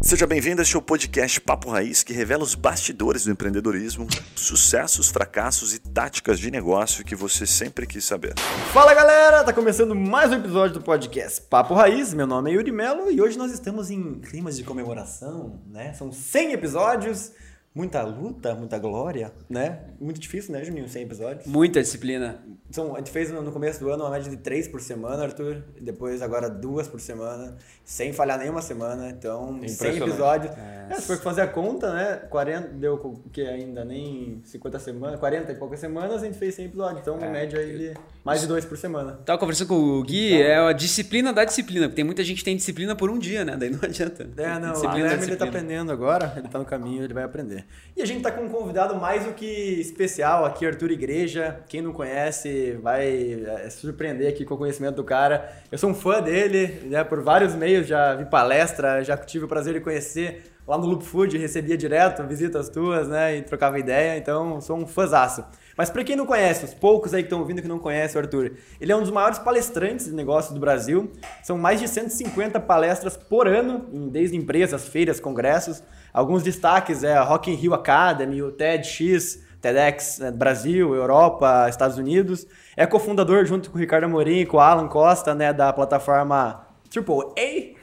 [0.00, 5.74] Seja bem-vindo a este podcast Papo Raiz, que revela os bastidores do empreendedorismo, sucessos, fracassos
[5.74, 8.34] e táticas de negócio que você sempre quis saber.
[8.72, 12.14] Fala galera, tá começando mais um episódio do podcast Papo Raiz.
[12.14, 15.92] Meu nome é Yuri Melo e hoje nós estamos em climas de comemoração, né?
[15.92, 17.32] São 100 episódios
[17.76, 19.80] muita luta, muita glória, né?
[20.00, 20.88] Muito difícil, né, Juninho?
[20.88, 21.46] 100 episódios.
[21.46, 22.42] Muita disciplina.
[22.70, 25.62] Então, a gente fez no começo do ano uma média de 3 por semana, Arthur.
[25.78, 27.54] Depois, agora, duas por semana,
[27.84, 29.10] sem falhar nenhuma semana.
[29.10, 30.56] Então, 100 episódios.
[30.56, 30.86] É.
[30.88, 32.16] É, se for fazer a conta, né?
[32.30, 36.54] 40, deu o que ainda nem 50 semanas, 40 e poucas semanas, a gente fez
[36.54, 37.00] 100 episódios.
[37.00, 37.30] Então, uma é.
[37.30, 39.20] média aí de mais de dois por semana.
[39.24, 41.86] Tava conversando com o Gui, então, é a disciplina da disciplina.
[41.86, 43.56] Porque tem muita gente que tem disciplina por um dia, né?
[43.56, 44.28] Daí não adianta.
[44.36, 44.72] É, não.
[44.72, 47.65] Disciplina o ele tá aprendendo agora, ele tá no caminho, ele vai aprender.
[47.96, 49.46] E a gente tá com um convidado mais do que
[49.80, 51.60] especial aqui, Arthur Igreja.
[51.68, 55.50] Quem não conhece vai é, se surpreender aqui com o conhecimento do cara.
[55.72, 57.02] Eu sou um fã dele, né?
[57.04, 61.04] Por vários meios, já vi palestra, já tive o prazer de conhecer lá no Loop
[61.04, 63.36] Food, recebia direto visitas tuas, né?
[63.36, 65.44] E trocava ideia, então sou um fãzaço.
[65.76, 68.24] Mas para quem não conhece, os poucos aí que estão ouvindo que não conhecem o
[68.24, 71.12] Arthur, ele é um dos maiores palestrantes de negócios do Brasil.
[71.42, 75.82] São mais de 150 palestras por ano, desde empresas, feiras, congressos.
[76.16, 81.98] Alguns destaques é a Rock in Rio Academy, o TEDx, TEDx né, Brasil, Europa, Estados
[81.98, 82.46] Unidos.
[82.74, 86.66] É cofundador junto com o Ricardo Amorim e com o Alan Costa, né, da plataforma
[86.88, 87.76] Triple A.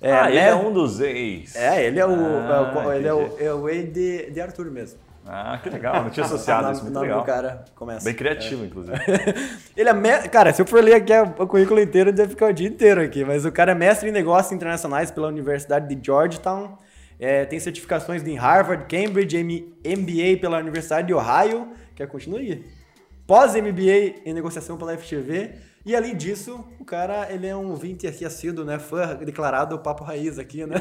[0.00, 0.30] É, ah, né?
[0.30, 1.56] ele é um dos ex.
[1.56, 4.70] É, ele é o, ah, é, ele é o, é o E de, de Arthur
[4.70, 5.00] mesmo.
[5.26, 7.22] Ah, que legal, não tinha associado isso, muito legal.
[7.22, 8.04] O cara começa.
[8.04, 8.66] Bem criativo, é.
[8.66, 8.96] inclusive.
[9.76, 10.28] ele é, me...
[10.28, 13.24] cara, se eu for ler aqui o currículo inteiro, eu ficar o dia inteiro aqui,
[13.24, 16.78] mas o cara é mestre em negócios internacionais pela Universidade de Georgetown,
[17.22, 19.40] é, tem certificações em Harvard, Cambridge,
[19.86, 22.64] MBA pela Universidade de Ohio, quer continuar aí.
[23.28, 25.52] Pós-MBA em negociação pela FGV,
[25.86, 28.80] e além disso, o cara, ele é um ouvinte aqui assíduo, né?
[28.80, 30.76] Fã declarado Papo Raiz aqui, né?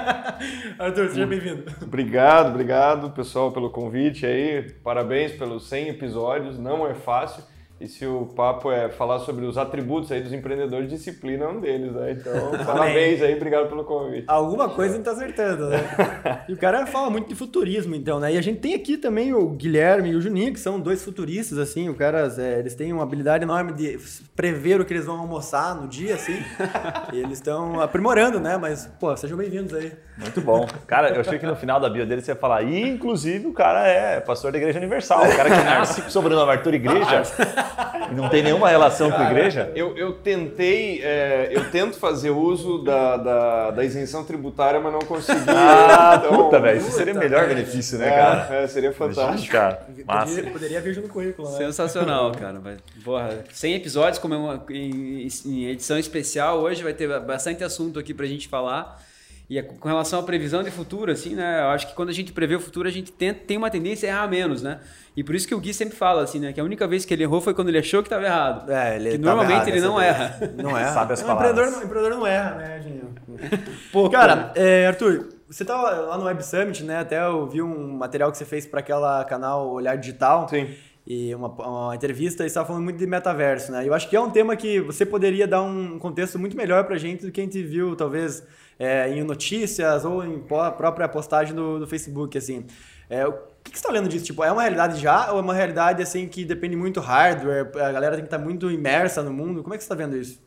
[0.80, 1.64] Arthur, seja bem-vindo.
[1.82, 4.72] Obrigado, obrigado, pessoal, pelo convite aí.
[4.82, 7.44] Parabéns pelos 100 episódios, não é fácil.
[7.78, 11.60] E se o papo é falar sobre os atributos aí dos empreendedores, disciplina é um
[11.60, 12.12] deles, né?
[12.12, 14.24] Então, parabéns aí, obrigado pelo convite.
[14.26, 16.44] Alguma coisa a gente tá acertando, né?
[16.48, 18.32] e o cara fala muito de futurismo, então, né?
[18.32, 21.58] E a gente tem aqui também o Guilherme e o Juninho, que são dois futuristas,
[21.58, 23.98] assim, o caras, é, eles têm uma habilidade enorme de
[24.34, 26.38] prever o que eles vão almoçar no dia, assim.
[27.12, 28.56] e eles estão aprimorando, né?
[28.56, 29.92] Mas, pô, sejam bem-vindos aí.
[30.16, 30.66] Muito bom.
[30.86, 33.52] Cara, eu achei que no final da bio dele você ia falar, e inclusive o
[33.52, 37.22] cara é pastor da Igreja Universal, o cara que nasce com sobrenome Arthur Igreja.
[38.10, 39.72] E não tem nenhuma relação Cara, com a igreja?
[39.74, 45.00] Eu, eu tentei, é, eu tento fazer uso da, da, da, isenção tributária, mas não
[45.00, 45.40] consegui.
[45.48, 48.54] Ah, então, puta, velho, isso seria o melhor benefício, né, cara?
[48.54, 49.52] É, seria fantástico.
[49.52, 51.56] Cara, poderia, poderia vir no currículo, né?
[51.56, 52.60] Sensacional, cara.
[53.04, 58.14] Porra, 100 episódios como uma, em, em edição especial, hoje vai ter bastante assunto aqui
[58.14, 59.05] pra gente falar.
[59.48, 61.60] E com relação à previsão de futuro, assim, né?
[61.60, 64.08] Eu acho que quando a gente prevê o futuro, a gente tem, tem uma tendência
[64.08, 64.80] a errar menos, né?
[65.16, 66.52] E por isso que o Gui sempre fala, assim, né?
[66.52, 68.70] Que a única vez que ele errou foi quando ele achou que estava errado.
[68.70, 70.52] É, ele que normalmente ele não erra.
[70.56, 70.92] Não erra.
[70.92, 71.48] Sabe as palavras.
[71.48, 73.14] O empreendedor, não, empreendedor não erra, né, Dinho?
[73.92, 76.98] Pô, cara, é, Arthur, você estava lá no Web Summit, né?
[76.98, 80.48] Até eu vi um material que você fez para aquela canal Olhar Digital.
[80.48, 80.66] Sim
[81.06, 83.86] e uma, uma entrevista e estava falando muito de metaverso, né?
[83.86, 86.96] Eu acho que é um tema que você poderia dar um contexto muito melhor para
[86.96, 88.42] a gente do que a gente viu, talvez,
[88.78, 92.66] é, em notícias ou em própria postagem do, do Facebook, assim.
[93.08, 93.32] É, o
[93.62, 94.24] que, que você está olhando disso?
[94.24, 97.70] Tipo, é uma realidade já ou é uma realidade, assim, que depende muito do hardware,
[97.76, 99.62] a galera tem que estar tá muito imersa no mundo?
[99.62, 100.44] Como é que você está vendo isso?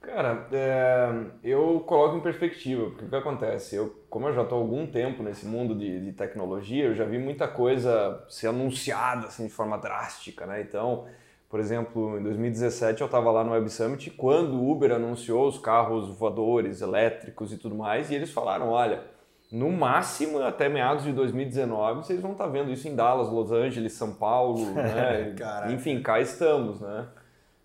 [0.00, 1.08] Cara, é,
[1.44, 3.76] eu coloco em perspectiva, porque o que acontece?
[3.76, 7.04] Eu, como eu já estou há algum tempo nesse mundo de, de, tecnologia, eu já
[7.04, 10.62] vi muita coisa ser anunciada assim, de forma drástica, né?
[10.62, 11.06] Então,
[11.50, 15.58] por exemplo, em 2017 eu estava lá no Web Summit quando o Uber anunciou os
[15.58, 19.02] carros voadores, elétricos e tudo mais, e eles falaram, olha,
[19.50, 23.50] no máximo até meados de 2019 vocês vão estar tá vendo isso em Dallas, Los
[23.50, 25.34] Angeles, São Paulo, né?
[25.72, 27.06] Enfim, cá estamos, né?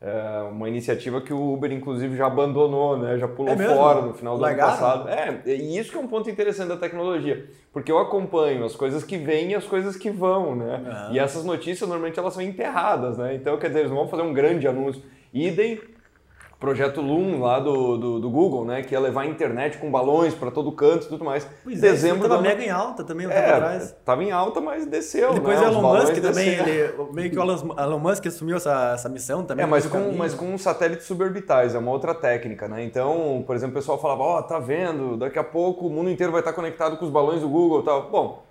[0.01, 3.17] É uma iniciativa que o Uber, inclusive, já abandonou, né?
[3.17, 4.73] já pulou é fora no final do Largaram?
[4.73, 5.09] ano passado.
[5.09, 9.03] É, e isso que é um ponto interessante da tecnologia, porque eu acompanho as coisas
[9.03, 11.09] que vêm e as coisas que vão, né?
[11.11, 13.35] E essas notícias, normalmente, elas são enterradas, né?
[13.35, 15.01] Então, quer dizer, eles não vão fazer um grande anúncio.
[15.33, 15.79] Idem
[16.59, 18.81] projeto Loom lá do, do, do, Google, né?
[18.81, 21.47] Que ia levar a internet com balões para todo canto e tudo mais.
[21.63, 23.95] Pois é, Dezembro é, tava mega em alta também, um é, tempo atrás.
[24.03, 25.31] Tava em alta, mas desceu.
[25.31, 25.67] E depois né?
[25.67, 29.63] o Elon Musk também, ele, meio que o Elon Musk assumiu essa, essa missão também.
[29.63, 32.83] É, mas com, mas com satélites suborbitais, é uma outra técnica, né?
[32.83, 36.09] Então, por exemplo, o pessoal falava, ó, oh, tá vendo, daqui a pouco o mundo
[36.09, 38.09] inteiro vai estar conectado com os balões do Google e tal.
[38.09, 38.43] Bom,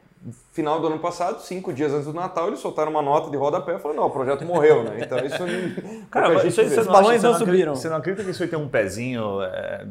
[0.53, 3.77] final do ano passado, cinco dias antes do Natal, eles soltaram uma nota de rodapé
[3.77, 4.99] e falaram, não, o projeto morreu, né?
[5.01, 6.05] Então isso não...
[6.11, 7.75] Cara, mas isso, os balões não, não subiram.
[7.75, 9.87] Você não acredita que isso aí tem um pezinho é,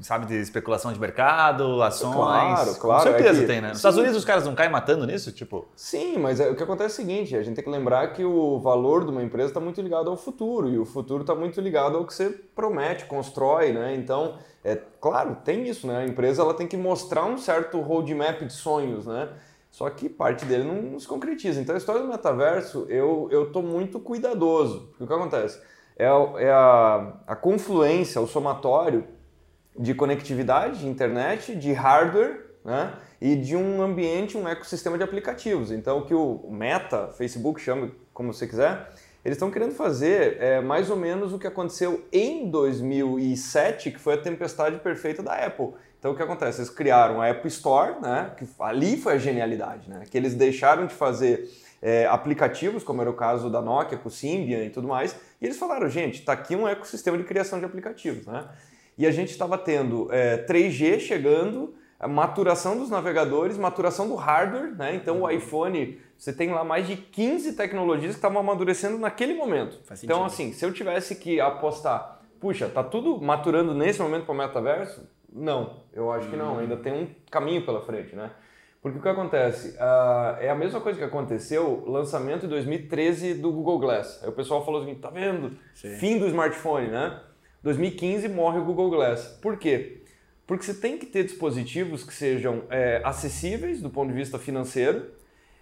[0.00, 2.14] sabe, de especulação de mercado, ações.
[2.14, 3.02] Claro, claro.
[3.04, 3.68] Com certeza é que, tem, né?
[3.68, 5.32] Nos Estados Unidos os caras não caem matando nisso?
[5.32, 5.68] Tipo.
[5.74, 8.24] Sim, mas é, o que acontece é o seguinte: a gente tem que lembrar que
[8.24, 11.60] o valor de uma empresa está muito ligado ao futuro, e o futuro está muito
[11.60, 13.94] ligado ao que você promete, constrói, né?
[13.94, 15.98] Então, é claro, tem isso, né?
[15.98, 19.28] A empresa ela tem que mostrar um certo roadmap de sonhos, né?
[19.70, 21.60] Só que parte dele não, se concretiza.
[21.60, 24.88] Então, a história do metaverso, eu, eu tô muito cuidadoso.
[24.88, 25.60] Porque o que acontece?
[25.96, 29.06] É, é a, a confluência, o somatório
[29.78, 32.94] de conectividade, de internet, de hardware, né?
[33.20, 35.70] E de um ambiente, um ecossistema de aplicativos.
[35.70, 38.90] Então, o que o Meta, Facebook, chama como você quiser,
[39.24, 44.14] eles estão querendo fazer é, mais ou menos o que aconteceu em 2007, que foi
[44.14, 45.72] a tempestade perfeita da Apple.
[45.98, 46.60] Então, o que acontece?
[46.60, 48.32] Eles criaram a Apple Store, né?
[48.36, 50.04] Que ali foi a genialidade, né?
[50.08, 51.50] Que eles deixaram de fazer
[51.82, 55.44] é, aplicativos, como era o caso da Nokia com o Symbian e tudo mais, e
[55.44, 58.48] eles falaram, gente, está aqui um ecossistema de criação de aplicativos, né?
[58.96, 64.74] E a gente estava tendo é, 3G chegando, a maturação dos navegadores, maturação do hardware,
[64.76, 64.94] né?
[64.94, 69.78] Então o iPhone, você tem lá mais de 15 tecnologias que estavam amadurecendo naquele momento.
[70.02, 74.38] então, assim, se eu tivesse que apostar, puxa, tá tudo maturando nesse momento para o
[74.38, 75.08] metaverso?
[75.32, 78.30] Não, eu acho que não, ainda tem um caminho pela frente, né?
[78.80, 79.76] Porque o que acontece?
[79.76, 84.20] Uh, é a mesma coisa que aconteceu lançamento em 2013 do Google Glass.
[84.22, 85.56] Aí o pessoal falou assim, tá vendo?
[85.74, 85.96] Sim.
[85.96, 87.20] Fim do smartphone, né?
[87.62, 89.38] 2015 morre o Google Glass.
[89.42, 90.02] Por quê?
[90.46, 95.00] Porque você tem que ter dispositivos que sejam é, acessíveis do ponto de vista financeiro,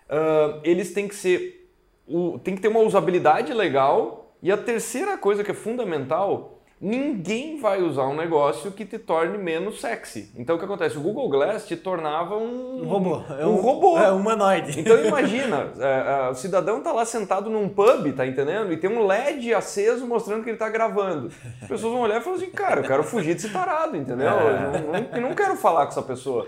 [0.08, 1.68] uh, eles têm que ser,
[2.06, 7.58] o, tem que ter uma usabilidade legal e a terceira coisa que é fundamental ninguém
[7.58, 10.30] vai usar um negócio que te torne menos sexy.
[10.36, 10.98] Então o que acontece?
[10.98, 13.22] O Google Glass te tornava um, um robô.
[13.30, 13.98] É um, um, robô.
[13.98, 14.80] É um humanoide.
[14.80, 18.72] Então imagina, é, é, o cidadão tá lá sentado num pub, tá entendendo?
[18.72, 21.30] E tem um LED aceso mostrando que ele tá gravando.
[21.62, 24.28] As pessoas vão olhar e falar assim, cara, eu quero fugir desse tarado, entendeu?
[24.28, 25.10] É.
[25.12, 26.46] Eu, não, não quero falar com essa pessoa.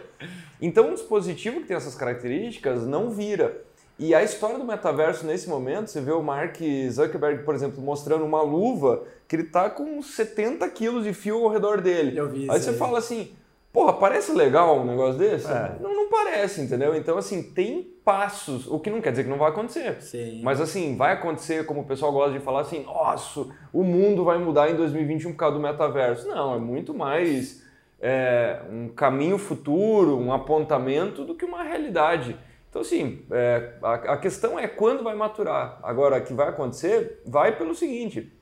[0.60, 3.67] Então um dispositivo que tem essas características não vira.
[3.98, 6.56] E a história do metaverso nesse momento, você vê o Mark
[6.90, 11.50] Zuckerberg, por exemplo, mostrando uma luva que ele tá com 70 quilos de fio ao
[11.50, 12.16] redor dele.
[12.16, 12.76] Eu vi aí você aí.
[12.76, 13.32] fala assim,
[13.72, 15.50] porra, parece legal um negócio desse?
[15.50, 15.76] É.
[15.80, 16.94] Não, não parece, entendeu?
[16.94, 20.00] Então, assim, tem passos, o que não quer dizer que não vai acontecer.
[20.00, 20.42] Sim.
[20.44, 24.38] Mas, assim, vai acontecer, como o pessoal gosta de falar assim, nossa, o mundo vai
[24.38, 26.28] mudar em 2021 por causa do metaverso.
[26.28, 27.64] Não, é muito mais
[28.00, 32.36] é, um caminho futuro, um apontamento do que uma realidade.
[32.78, 35.80] Então, assim, é, a, a, questão é quando vai maturar.
[35.82, 38.32] Agora, o que vai acontecer, vai pelo seguinte: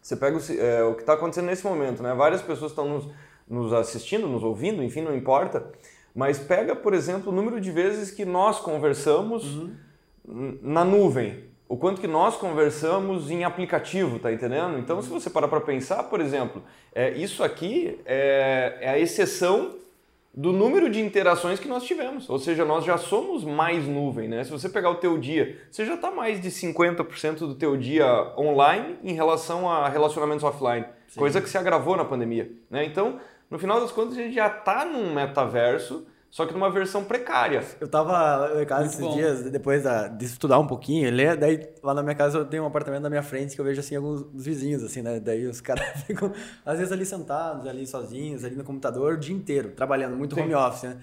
[0.00, 2.14] você pega o, é, o que está acontecendo nesse momento, né?
[2.14, 3.08] Várias pessoas estão nos,
[3.48, 5.66] nos assistindo, nos ouvindo, enfim, não importa.
[6.14, 9.56] Mas pega, por exemplo, o número de vezes que nós conversamos
[10.24, 10.58] uhum.
[10.62, 11.50] na nuvem.
[11.68, 14.78] O quanto que nós conversamos em aplicativo, tá entendendo?
[14.78, 19.76] Então, se você parar para pensar, por exemplo, é, isso aqui é, é a exceção
[20.32, 22.28] do número de interações que nós tivemos.
[22.30, 24.44] Ou seja, nós já somos mais nuvem, né?
[24.44, 28.32] Se você pegar o teu dia, você já está mais de 50% do teu dia
[28.38, 31.18] online em relação a relacionamentos offline, Sim.
[31.18, 32.84] coisa que se agravou na pandemia, né?
[32.84, 33.18] Então,
[33.50, 37.64] no final das contas, a gente já está num metaverso só que numa versão precária.
[37.80, 39.12] Eu tava em casa esses bom.
[39.16, 42.62] dias, depois da, de estudar um pouquinho, ler, daí lá na minha casa eu tenho
[42.62, 45.18] um apartamento na minha frente que eu vejo assim alguns dos vizinhos, assim, né?
[45.18, 46.32] Daí os caras ficam,
[46.64, 50.42] às vezes, ali sentados, ali sozinhos, ali no computador o dia inteiro, trabalhando, muito Sim.
[50.42, 50.98] home office, né?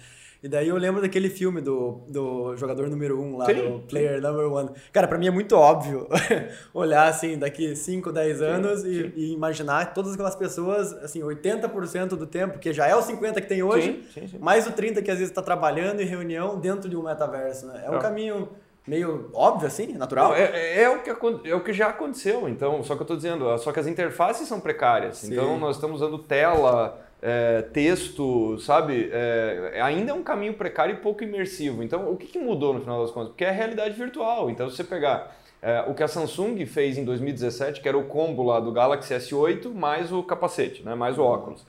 [0.47, 4.21] E daí eu lembro daquele filme do, do jogador número um lá, sim, do player
[4.21, 4.69] number one.
[4.93, 6.07] Cara, pra mim é muito óbvio
[6.73, 12.15] olhar assim daqui 5, 10 anos sim, e, e, imaginar todas aquelas pessoas, assim, 80%
[12.15, 14.01] do tempo, que já é o 50 que tem hoje,
[14.39, 17.83] mais o 30 que às vezes está trabalhando em reunião dentro de um metaverso, né?
[17.85, 18.47] É um caminho
[18.87, 20.29] meio óbvio assim, natural?
[20.29, 23.03] Não, é, é, é, o que, é o que já aconteceu, então, só que eu
[23.03, 25.25] estou dizendo, só que as interfaces são precárias.
[25.25, 29.09] Então nós estamos usando tela é, texto, sabe?
[29.11, 31.83] É, ainda é um caminho precário e pouco imersivo.
[31.83, 33.29] Então, o que, que, mudou no final das contas?
[33.29, 34.49] Porque é a realidade virtual.
[34.49, 38.05] Então, se você pegar é, o que a Samsung fez em 2017, que era o
[38.05, 40.95] combo lá do Galaxy S8 mais o capacete, né?
[40.95, 41.65] mais o óculos.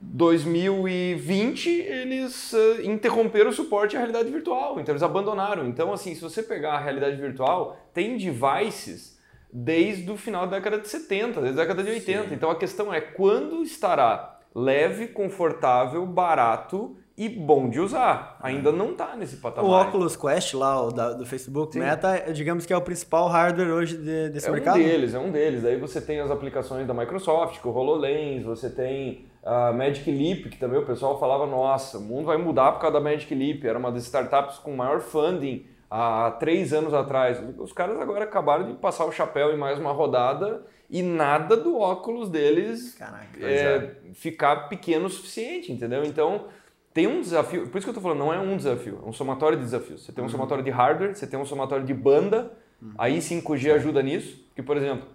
[0.00, 5.66] 2020 eles uh, interromperam o suporte à realidade virtual, então eles abandonaram.
[5.66, 9.18] Então, assim, se você pegar a realidade virtual, tem devices
[9.52, 12.28] desde o final da década de 70, desde a década de 80.
[12.28, 12.34] Sim.
[12.34, 18.38] Então a questão é quando estará leve, confortável, barato e bom de usar.
[18.40, 19.68] Ainda não está nesse patamar.
[19.68, 21.80] O Oculus Quest lá, o da, do Facebook Sim.
[21.80, 24.78] Meta, digamos que é o principal hardware hoje de, desse é mercado?
[24.78, 25.64] É um deles, é um deles.
[25.64, 30.50] Aí você tem as aplicações da Microsoft, com o HoloLens, você tem a Magic Leap,
[30.50, 33.64] que também o pessoal falava, nossa, o mundo vai mudar por causa da Magic Leap.
[33.64, 37.42] Era uma das startups com maior funding há três anos atrás.
[37.58, 41.78] Os caras agora acabaram de passar o chapéu em mais uma rodada e nada do
[41.78, 43.44] óculos deles Caraca.
[43.44, 46.02] é, ficar pequeno o suficiente, entendeu?
[46.04, 46.46] Então,
[46.94, 49.12] tem um desafio, por isso que eu tô falando, não é um desafio, é um
[49.12, 50.04] somatório de desafios.
[50.04, 52.52] Você tem um somatório de hardware, você tem um somatório de banda,
[52.96, 55.06] aí 5G ajuda nisso, que por exemplo,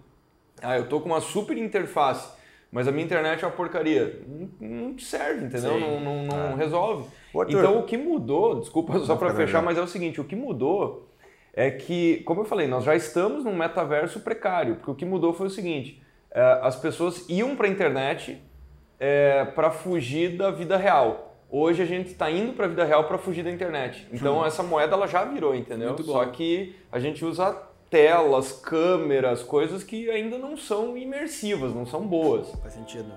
[0.62, 2.32] ah, eu tô com uma super interface,
[2.72, 4.22] mas a minha internet é uma porcaria.
[4.28, 5.74] Não, não serve, entendeu?
[5.74, 5.80] Sim.
[5.80, 7.08] Não, não, não resolve.
[7.34, 7.60] Ô, Arthur.
[7.60, 11.08] Então o que mudou, desculpa só para fechar, mas é o seguinte, o que mudou
[11.54, 15.34] é que, como eu falei, nós já estamos num metaverso precário, porque o que mudou
[15.34, 18.42] foi o seguinte, eh, as pessoas iam para a internet
[19.54, 21.36] para fugir da vida real.
[21.50, 24.08] Hoje a gente está indo para a vida real para fugir da internet.
[24.14, 25.90] Então essa moeda ela já virou, entendeu?
[25.90, 26.14] Muito bom.
[26.14, 27.56] Só que a gente usa
[27.92, 32.50] telas, câmeras, coisas que ainda não são imersivas, não são boas.
[32.62, 33.12] Faz sentido.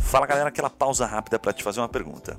[0.00, 2.38] Fala galera, aquela pausa rápida para te fazer uma pergunta.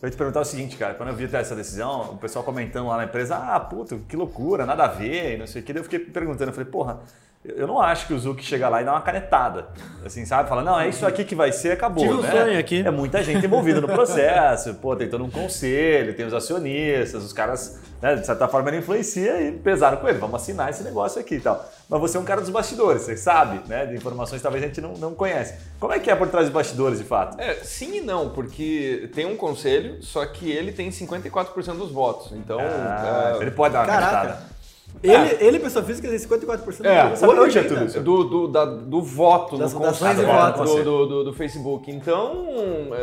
[0.00, 2.86] Eu ia te perguntar o seguinte, cara, quando eu vi essa decisão, o pessoal comentando
[2.86, 5.80] lá na empresa, ah, puta, que loucura, nada a ver, não sei o que, daí
[5.80, 7.00] eu fiquei perguntando, eu falei, porra,
[7.44, 9.66] eu não acho que o Zuki chega lá e dá uma canetada,
[10.04, 10.48] assim, sabe?
[10.48, 12.30] Fala, não, é isso aqui que vai ser, acabou, Tive um né?
[12.30, 12.82] sonho aqui.
[12.86, 17.32] É muita gente envolvida no processo, pô, tem todo um conselho, tem os acionistas, os
[17.32, 21.20] caras, né, de certa forma ele influencia e pesaram com ele, vamos assinar esse negócio
[21.20, 21.64] aqui e tal.
[21.88, 24.66] Mas você é um cara dos bastidores, você sabe, né, de informações que talvez a
[24.66, 25.54] gente não, não conhece.
[25.80, 27.40] Como é que é por trás dos bastidores, de fato?
[27.40, 32.32] É, sim e não, porque tem um conselho, só que ele tem 54% dos votos.
[32.32, 34.10] Então, Ah, é, ele pode dar uma Caraca.
[34.12, 34.57] canetada.
[35.00, 38.00] Ele, ele, pessoa física, tem 54% É, do sabe onde é tudo isso?
[38.00, 40.64] do, do, da- do voto Das no votações conselho, e voto.
[40.64, 41.88] do, do, do- do Facebook.
[41.88, 42.48] Então,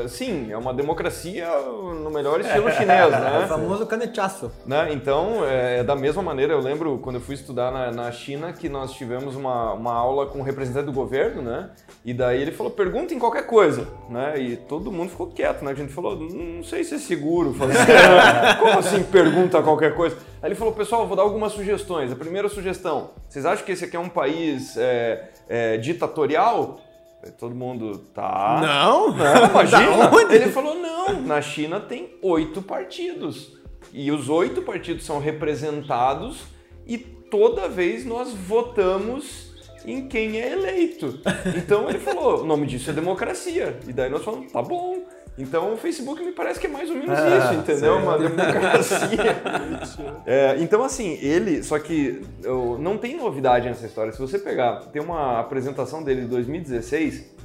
[0.03, 1.47] é, sim, é uma democracia
[2.03, 3.45] no melhor estilo chinês, O né?
[3.47, 4.51] famoso canechaço.
[4.65, 4.89] Né?
[4.91, 8.67] Então, é, da mesma maneira, eu lembro quando eu fui estudar na, na China que
[8.67, 11.69] nós tivemos uma, uma aula com o representante do governo, né?
[12.03, 14.37] E daí ele falou, perguntem qualquer coisa, né?
[14.37, 15.71] E todo mundo ficou quieto, né?
[15.71, 17.77] A gente falou, não sei se é seguro fazer.
[18.59, 20.17] Como assim pergunta qualquer coisa?
[20.41, 21.74] Aí ele falou, pessoal, vou dar algumas sugestões.
[22.11, 26.81] A primeira sugestão, vocês acham que esse aqui é um país é, é, ditatorial?
[27.39, 28.59] Todo mundo, tá.
[28.61, 29.11] Não?
[29.11, 30.33] Não, imagina.
[30.33, 33.53] Ele falou: não, na China tem oito partidos.
[33.91, 36.43] E os oito partidos são representados
[36.85, 39.53] e toda vez nós votamos
[39.85, 41.19] em quem é eleito.
[41.55, 43.79] Então ele falou: o nome disso é democracia.
[43.87, 45.03] E daí nós falamos: tá bom.
[45.37, 47.95] Então o Facebook me parece que é mais ou menos Ah, isso, entendeu?
[47.95, 48.03] sei.
[48.03, 49.35] Uma democracia.
[50.25, 51.61] É, então, assim, ele.
[51.61, 54.11] Só que eu, não tem novidade nessa história.
[54.11, 57.35] Se você pegar, tem uma apresentação dele de 2016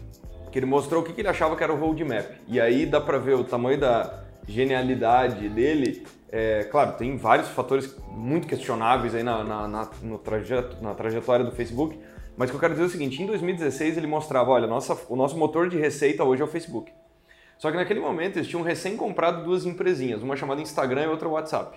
[0.51, 2.27] que ele mostrou o que que ele achava que era o roadmap.
[2.49, 6.05] E aí dá pra ver o tamanho da genialidade dele.
[6.33, 11.45] É, claro, tem vários fatores muito questionáveis aí na, na, na, no trajeto, na trajetória
[11.45, 11.99] do Facebook.
[12.37, 14.97] Mas o que eu quero dizer é o seguinte: em 2016 ele mostrava, olha, nossa,
[15.09, 16.93] o nosso motor de receita hoje é o Facebook.
[17.61, 21.29] Só que naquele momento eles tinham recém comprado duas empresinhas, uma chamada Instagram e outra
[21.29, 21.77] WhatsApp.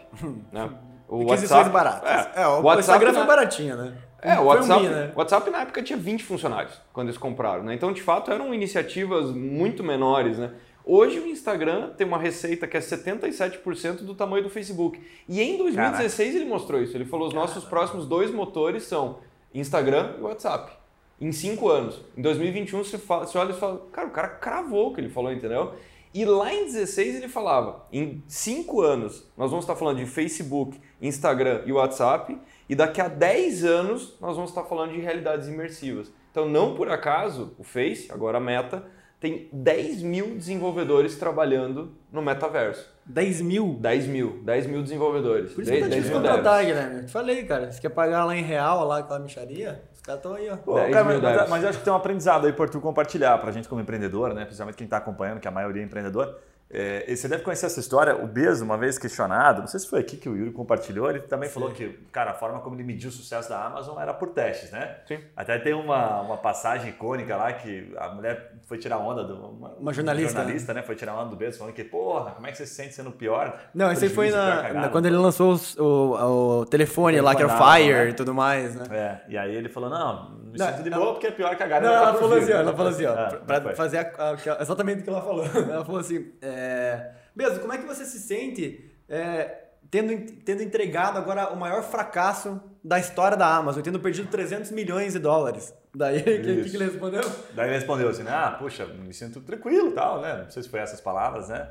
[0.51, 0.69] né?
[1.05, 2.09] O Aquisições baratas.
[2.09, 3.93] É, É, o, WhatsApp Instagram na- foi baratinho, né?
[4.21, 5.11] é, o WhatsApp, né?
[5.13, 7.75] WhatsApp na época tinha 20 funcionários quando eles compraram, né?
[7.75, 10.51] Então, de fato, eram iniciativas muito menores, né?
[10.85, 14.99] Hoje o Instagram tem uma receita que é 77% do tamanho do Facebook.
[15.27, 16.95] E em 2016 ele mostrou isso.
[16.97, 19.19] Ele falou: os nossos próximos dois motores são
[19.53, 20.71] Instagram e WhatsApp.
[21.19, 22.01] Em cinco anos.
[22.17, 25.09] Em 2021 você, fala, você olha e fala, cara, o cara cravou o que ele
[25.09, 25.73] falou, entendeu?
[26.13, 30.79] E lá em 16 ele falava, em cinco anos nós vamos estar falando de Facebook,
[31.01, 32.37] Instagram e WhatsApp,
[32.69, 36.11] e daqui a 10 anos nós vamos estar falando de realidades imersivas.
[36.29, 38.85] Então, não por acaso, o Face, agora a Meta,
[39.19, 42.92] tem 10 mil desenvolvedores trabalhando no metaverso.
[43.05, 43.77] 10 mil.
[43.79, 45.51] 10 mil, 10 mil desenvolvedores.
[45.53, 46.65] Por isso que tá 10 difícil contratar.
[46.65, 46.95] Guilherme.
[46.99, 47.71] Eu te falei, cara.
[47.71, 49.83] Você quer pagar lá em real, lá aquela micharia?
[49.93, 50.57] Os caras estão aí, ó.
[50.57, 51.49] Pô, 10 cara, mil mas, devs.
[51.49, 54.33] mas eu acho que tem um aprendizado aí por tu compartilhar pra gente como empreendedor,
[54.33, 54.45] né?
[54.45, 56.37] Principalmente quem está acompanhando, que a maioria é empreendedor.
[56.73, 58.15] É, você deve conhecer essa história.
[58.15, 61.19] O Bezo, uma vez questionado, não sei se foi aqui que o Yuri compartilhou, ele
[61.19, 64.29] também falou que, cara, a forma como ele mediu o sucesso da Amazon era por
[64.29, 64.97] testes, né?
[65.07, 65.19] Sim.
[65.37, 69.35] Até tem uma, uma passagem icônica lá que a mulher foi tirar onda do.
[69.35, 70.81] Uma, Uma jornalista, jornalista, né?
[70.81, 73.11] Foi tirar onda do Bezo, falando que, porra, como é que você se sente sendo
[73.11, 73.55] pior?
[73.73, 77.51] Não, esse foi na, na- quando ele lançou os- o, o telefone lá, que era
[77.53, 78.09] o Telefone Fire né?
[78.09, 78.83] e tudo mais, né?
[78.91, 81.55] É, e aí ele falou: não, me Não, sinto de ela- boa porque é pior
[81.55, 81.85] cagada.
[81.85, 83.97] Não, vai ela ficar por falou assim, ó, ela falou assim, ó, Ah, pra- fazer
[83.97, 85.45] a- a- que ela- exatamente o que ela falou.
[85.73, 89.57] Ela falou assim, é, mesmo, como é que você se sente é,
[89.91, 95.13] tendo, tendo entregado agora o maior fracasso da história da Amazon, tendo perdido 300 milhões
[95.13, 95.73] de dólares?
[95.95, 97.21] Daí, o que, que, que ele respondeu?
[97.53, 100.41] Daí ele respondeu assim, ah, puxa, me sinto tranquilo e tal, né?
[100.43, 101.67] Não sei se foi essas palavras, né?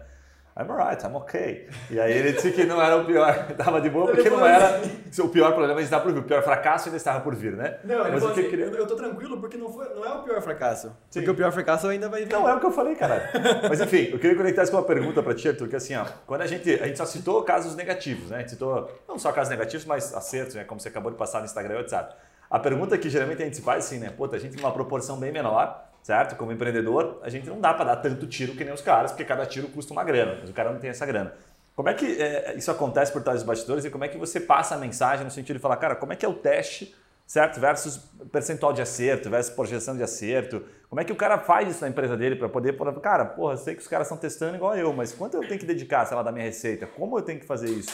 [0.54, 1.66] I'm alright, I'm okay.
[1.90, 4.82] E aí ele disse que não era o pior, estava de boa, porque não era
[5.18, 7.78] o pior problema ainda estava por vir, o pior fracasso ainda estava por vir, né?
[7.82, 8.66] Não, ele Mas o que assim, eu queria...
[8.66, 10.92] eu, tô tranquilo porque não, foi, não é o pior fracasso.
[11.10, 12.32] Porque o pior fracasso ainda vai vir.
[12.32, 13.30] Não, é o que eu falei, cara.
[13.66, 16.04] Mas enfim, eu queria conectar isso com uma pergunta para ti, Arthur, que assim, ó,
[16.26, 18.36] quando a gente, a gente só citou casos negativos, né?
[18.36, 20.64] A gente citou não só casos negativos, mas acertos, né?
[20.64, 22.14] Como você acabou de passar no Instagram e WhatsApp.
[22.50, 24.12] A pergunta que geralmente a gente se faz assim, né?
[24.14, 26.36] Pô, a gente tem uma proporção bem menor, certo?
[26.36, 29.24] Como empreendedor, a gente não dá para dar tanto tiro que nem os caras, porque
[29.24, 31.32] cada tiro custa uma grana, mas o cara não tem essa grana.
[31.74, 34.38] Como é que é, isso acontece por trás dos bastidores e como é que você
[34.40, 36.94] passa a mensagem no sentido de falar, cara, como é que é o teste,
[37.26, 37.60] certo?
[37.60, 37.98] Versus
[38.30, 40.62] percentual de acerto, versus projeção de acerto.
[40.88, 43.74] Como é que o cara faz isso na empresa dele para poder, cara, porra, sei
[43.74, 46.22] que os caras estão testando igual eu, mas quanto eu tenho que dedicar, sei lá,
[46.22, 46.86] da minha receita?
[46.86, 47.90] Como eu tenho que fazer isso?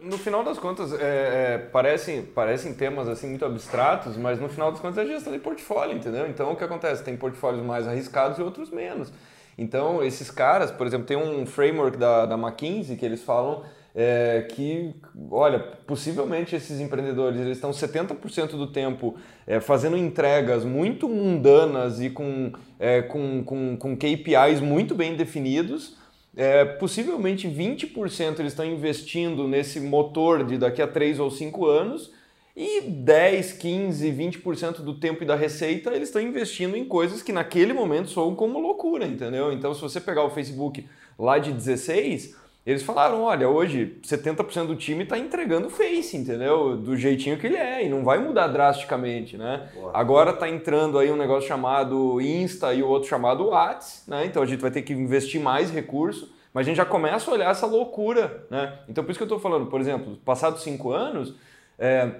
[0.00, 4.70] No final das contas, é, é, parecem, parecem temas assim muito abstratos, mas no final
[4.70, 6.28] das contas é gestão de portfólio, entendeu?
[6.28, 7.02] Então o que acontece?
[7.02, 9.12] Tem portfólios mais arriscados e outros menos.
[9.56, 13.64] Então esses caras, por exemplo, tem um framework da, da McKinsey que eles falam
[14.00, 14.94] é, que,
[15.28, 22.08] olha, possivelmente esses empreendedores eles estão 70% do tempo é, fazendo entregas muito mundanas e
[22.08, 25.96] com, é, com, com, com KPIs muito bem definidos.
[26.36, 32.12] É, possivelmente 20% eles estão investindo nesse motor de daqui a 3 ou 5 anos
[32.54, 37.32] e 10, 15, 20% do tempo e da receita eles estão investindo em coisas que
[37.32, 39.52] naquele momento soam como loucura, entendeu?
[39.52, 40.86] Então, se você pegar o Facebook
[41.18, 42.36] lá de 16,
[42.70, 46.76] eles falaram: olha, hoje 70% do time está entregando Face, entendeu?
[46.76, 49.70] Do jeitinho que ele é, e não vai mudar drasticamente, né?
[49.74, 49.90] Boa.
[49.94, 54.26] Agora está entrando aí um negócio chamado Insta e o outro chamado Whats, né?
[54.26, 57.34] Então a gente vai ter que investir mais recurso, mas a gente já começa a
[57.34, 58.80] olhar essa loucura, né?
[58.86, 61.34] Então por isso que eu estou falando, por exemplo, passados cinco anos.
[61.78, 62.10] É,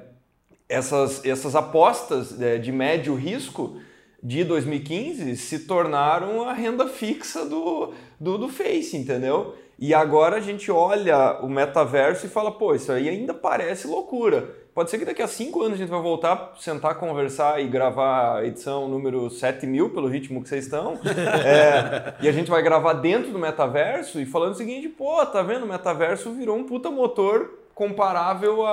[0.66, 3.78] essas, essas apostas é, de médio risco
[4.22, 9.54] de 2015 se tornaram a renda fixa do, do, do Face, entendeu?
[9.78, 14.50] E agora a gente olha o metaverso e fala, pô, isso aí ainda parece loucura.
[14.74, 18.38] Pode ser que daqui a cinco anos a gente vai voltar, sentar, conversar e gravar
[18.38, 20.98] a edição número 7000, pelo ritmo que vocês estão.
[21.44, 25.42] É, e a gente vai gravar dentro do metaverso e falando o seguinte, pô, tá
[25.42, 25.64] vendo?
[25.64, 28.64] O metaverso virou um puta motor comparável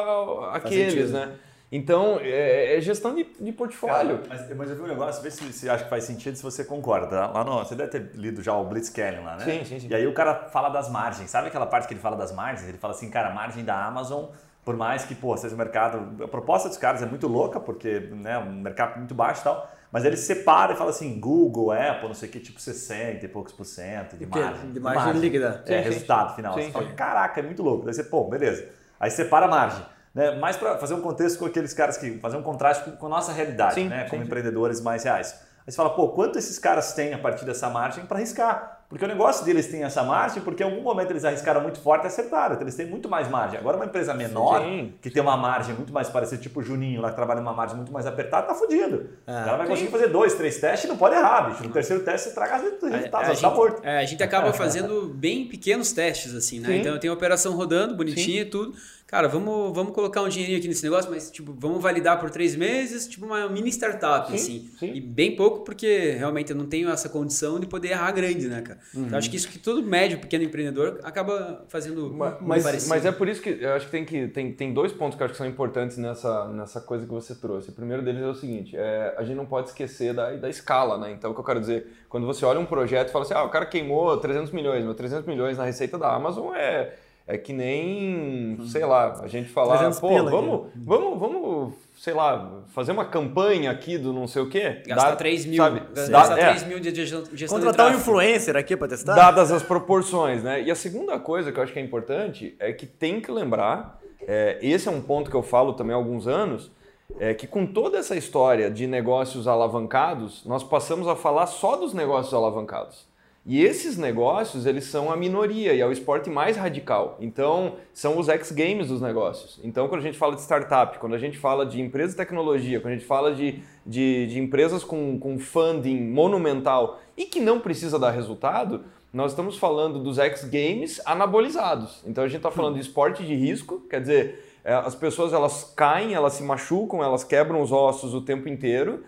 [0.51, 1.33] àqueles, né?
[1.71, 4.19] Então, é, é gestão de, de portfólio.
[4.19, 6.43] Cara, mas, mas eu vi um negócio, vê se você acha que faz sentido, se
[6.43, 7.27] você concorda.
[7.27, 9.43] Lá no, você deve ter lido já o Blitzscaling lá, né?
[9.43, 9.87] Sim, sim, sim.
[9.89, 11.29] E aí o cara fala das margens.
[11.29, 12.67] Sabe aquela parte que ele fala das margens?
[12.67, 14.25] Ele fala assim, cara, a margem da Amazon,
[14.63, 16.23] por mais que, pô, seja o mercado...
[16.23, 19.69] A proposta dos caras é muito louca, porque né, um mercado muito baixo e tal,
[19.91, 23.27] mas ele separa e fala assim, Google, Apple, não sei o que, tipo 60 e
[23.27, 24.71] poucos por cento de margem.
[24.71, 25.63] De margem, margem líquida.
[25.65, 26.35] É, sim, resultado sim.
[26.35, 26.53] final.
[26.53, 27.85] Sim, você fala, caraca, é muito louco.
[27.85, 28.69] Daí você, pô, beleza.
[28.99, 30.31] Aí separa a margem né?
[30.37, 33.33] mais para fazer um contexto com aqueles caras que fazer um contraste com, a nossa
[33.33, 34.07] realidade, sim, né?
[34.09, 35.33] como sim, empreendedores mais reais.
[35.67, 38.83] Aí você fala, pô, quanto esses caras têm a partir dessa margem para arriscar?
[38.87, 42.03] Porque o negócio deles tem essa margem porque em algum momento eles arriscaram muito forte
[42.03, 42.53] e acertaram.
[42.53, 43.59] Então eles têm muito mais margem.
[43.59, 44.93] Agora uma empresa menor, sim.
[45.01, 47.75] que tem uma margem muito mais parecida, tipo o Juninho, lá que trabalha uma margem
[47.75, 49.09] muito mais apertada, tá fudido.
[49.25, 49.31] É.
[49.31, 51.63] Ela vai conseguir fazer dois, três testes e não pode errar, bicho.
[51.63, 53.83] No terceiro teste você traga os resultados, a, a tá morto.
[53.83, 56.67] É, a gente acaba fazendo bem pequenos testes, assim, né?
[56.67, 56.75] Sim.
[56.75, 58.75] Então tem a operação rodando, bonitinha e tudo
[59.15, 62.53] cara, vamos, vamos colocar um dinheirinho aqui nesse negócio, mas tipo, vamos validar por três
[62.53, 64.69] meses, tipo uma mini startup, sim, assim.
[64.77, 64.93] Sim.
[64.93, 68.61] E bem pouco, porque realmente eu não tenho essa condição de poder errar grande, né,
[68.61, 68.77] cara?
[68.93, 69.05] Uhum.
[69.05, 72.89] Então acho que isso que todo médio, pequeno empreendedor acaba fazendo mas, mas, parecido.
[72.89, 75.23] Mas é por isso que eu acho que tem que tem, tem dois pontos que
[75.23, 77.69] eu acho que são importantes nessa, nessa coisa que você trouxe.
[77.69, 80.97] O primeiro deles é o seguinte, é, a gente não pode esquecer da, da escala,
[80.97, 81.13] né?
[81.13, 83.43] Então o que eu quero dizer, quando você olha um projeto e fala assim, ah,
[83.43, 86.95] o cara queimou 300 milhões, mas 300 milhões na receita da Amazon é
[87.27, 92.91] é que nem, sei lá, a gente falar, pô, vamos, vamos, vamos, sei lá, fazer
[92.91, 94.83] uma campanha aqui do não sei o quê.
[94.85, 95.57] Gastar dá, 3 mil.
[95.57, 95.81] Sabe?
[96.07, 96.45] Gastar é.
[96.49, 99.15] 3 mil de gestão Contratar um influencer aqui para testar?
[99.15, 100.61] Dadas as proporções, né?
[100.61, 103.99] E a segunda coisa que eu acho que é importante é que tem que lembrar,
[104.27, 106.71] é, esse é um ponto que eu falo também há alguns anos,
[107.19, 111.91] é que com toda essa história de negócios alavancados, nós passamos a falar só dos
[111.91, 113.07] negócios alavancados.
[113.47, 117.15] E esses negócios, eles são a minoria e é o esporte mais radical.
[117.19, 119.59] Então, são os X-Games dos negócios.
[119.63, 122.79] Então, quando a gente fala de startup, quando a gente fala de empresa de tecnologia,
[122.79, 127.59] quando a gente fala de, de, de empresas com, com funding monumental e que não
[127.59, 132.01] precisa dar resultado, nós estamos falando dos X-Games anabolizados.
[132.07, 135.71] Então, a gente está falando de esporte de risco, quer dizer, é, as pessoas elas
[135.75, 139.03] caem, elas se machucam, elas quebram os ossos o tempo inteiro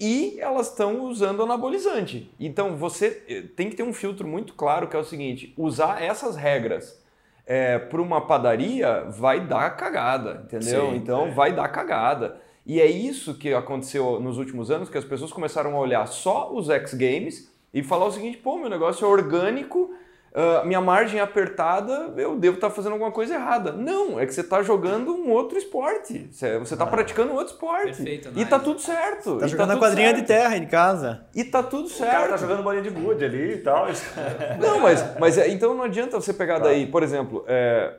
[0.00, 2.32] e elas estão usando anabolizante.
[2.40, 6.02] Então você eh, tem que ter um filtro muito claro que é o seguinte: usar
[6.02, 6.98] essas regras
[7.46, 10.90] é, para uma padaria vai dar cagada, entendeu?
[10.90, 11.30] Sim, então é.
[11.32, 12.40] vai dar cagada.
[12.64, 16.52] E é isso que aconteceu nos últimos anos, que as pessoas começaram a olhar só
[16.52, 19.92] os X Games e falar o seguinte, pô, meu negócio é orgânico,
[20.32, 23.72] uh, minha margem apertada, eu devo estar tá fazendo alguma coisa errada.
[23.72, 26.28] Não, é que você está jogando um outro esporte.
[26.30, 27.96] Você está ah, praticando um outro esporte.
[27.96, 29.38] Perfeito, e tá tudo certo.
[29.38, 30.20] Tá e jogando tá a quadrinha certo.
[30.20, 31.26] de terra em casa.
[31.34, 32.10] E tá tudo certo.
[32.10, 33.86] O cara tá jogando bolinha de gude ali e tal.
[34.60, 37.92] não, mas, mas é, então não adianta você pegar daí, por exemplo, é,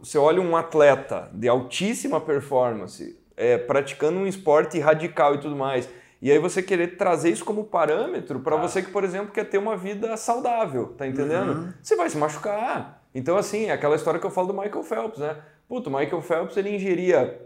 [0.00, 5.88] você olha um atleta de altíssima performance é, praticando um esporte radical e tudo mais
[6.20, 9.58] e aí você querer trazer isso como parâmetro para você que, por exemplo, quer ter
[9.58, 11.52] uma vida saudável, tá entendendo?
[11.52, 11.72] Uhum.
[11.82, 13.02] Você vai se machucar.
[13.14, 15.36] Então, assim, é aquela história que eu falo do Michael Phelps, né?
[15.68, 17.40] Puto, o Michael Phelps, ele ingeria,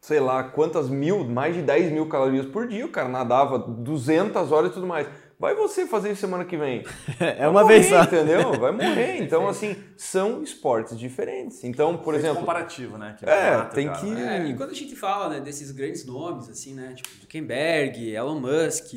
[0.00, 4.52] sei lá, quantas mil, mais de 10 mil calorias por dia, o cara nadava 200
[4.52, 5.06] horas e tudo mais.
[5.38, 6.82] Vai você fazer isso semana que vem.
[7.20, 8.02] É uma morrer, vez só.
[8.02, 8.52] Entendeu?
[8.58, 9.22] Vai morrer.
[9.22, 11.62] Então, assim, são esportes diferentes.
[11.62, 12.38] Então, por exemplo.
[12.38, 13.16] comparativo, né?
[13.18, 14.12] Que é, é tem cara, que.
[14.12, 16.94] É, e quando a gente fala né, desses grandes nomes, assim, né?
[16.94, 18.94] Tipo Zuckerberg, Elon Musk.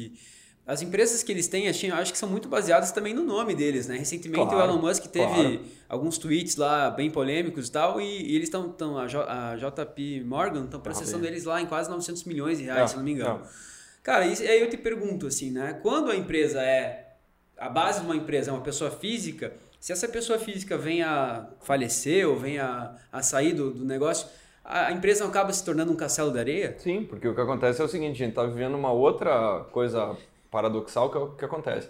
[0.66, 3.98] As empresas que eles têm, acho que são muito baseadas também no nome deles, né?
[3.98, 5.62] Recentemente claro, o Elon Musk teve claro.
[5.90, 10.66] alguns tweets lá bem polêmicos e tal, e, e eles estão, a, a JP Morgan
[10.66, 13.14] estão processando ah, eles lá em quase 900 milhões de reais, não, se não me
[13.14, 13.40] engano.
[13.40, 13.48] Não.
[14.04, 15.80] Cara, e aí eu te pergunto assim, né?
[15.82, 17.06] Quando a empresa é.
[17.58, 21.48] A base de uma empresa é uma pessoa física, se essa pessoa física vem a
[21.62, 24.28] falecer ou vem a, a sair do, do negócio,
[24.64, 26.76] a empresa não acaba se tornando um castelo de areia?
[26.78, 30.16] Sim, porque o que acontece é o seguinte: a gente está vivendo uma outra coisa
[30.52, 31.90] paradoxal que é que acontece.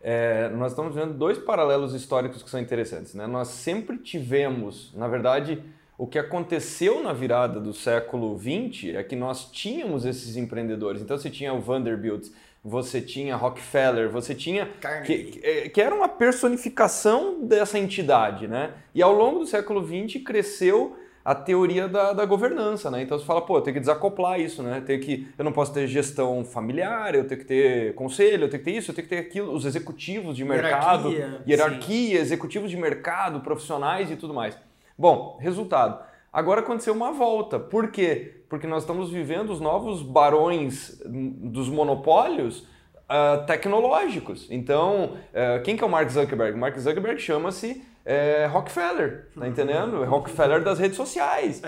[0.00, 3.14] É, nós estamos vendo dois paralelos históricos que são interessantes.
[3.14, 3.26] Né?
[3.26, 5.62] Nós sempre tivemos, na verdade,
[5.96, 11.00] o que aconteceu na virada do século XX é que nós tínhamos esses empreendedores.
[11.00, 12.28] Então você tinha o Vanderbilt,
[12.64, 14.68] você tinha Rockefeller, você tinha
[15.04, 18.72] que, é, que, era uma personificação dessa entidade, né?
[18.94, 23.02] E ao longo do século XX cresceu a teoria da, da governança, né?
[23.02, 24.82] Então você fala, pô, eu tenho que desacoplar isso, né?
[24.84, 28.62] Tem que, eu não posso ter gestão familiar, eu tenho que ter conselho, eu tenho
[28.62, 32.70] que ter isso, eu tenho que ter aquilo, os executivos de mercado, hierarquia, hierarquia executivos
[32.70, 34.58] de mercado, profissionais e tudo mais.
[34.96, 36.04] Bom, resultado.
[36.32, 37.58] Agora aconteceu uma volta.
[37.58, 38.42] Por quê?
[38.48, 44.46] Porque nós estamos vivendo os novos barões dos monopólios uh, tecnológicos.
[44.50, 46.58] Então, uh, quem que é o Mark Zuckerberg?
[46.58, 50.02] Mark Zuckerberg chama-se uh, Rockefeller, tá entendendo?
[50.02, 51.62] É Rockefeller das redes sociais.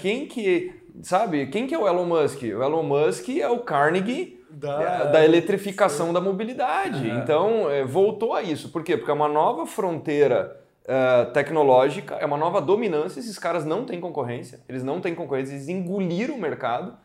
[0.00, 2.42] quem que, sabe, quem que é o Elon Musk?
[2.42, 7.08] O Elon Musk é o Carnegie da, da eletrificação da mobilidade.
[7.08, 8.70] Então, voltou a isso.
[8.70, 8.96] Por quê?
[8.96, 13.20] Porque é uma nova fronteira uh, tecnológica, é uma nova dominância.
[13.20, 16.96] Esses caras não têm concorrência, eles não têm concorrência, eles engoliram o mercado.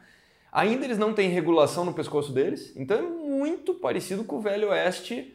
[0.52, 4.70] Ainda eles não têm regulação no pescoço deles, então é muito parecido com o velho
[4.70, 5.34] oeste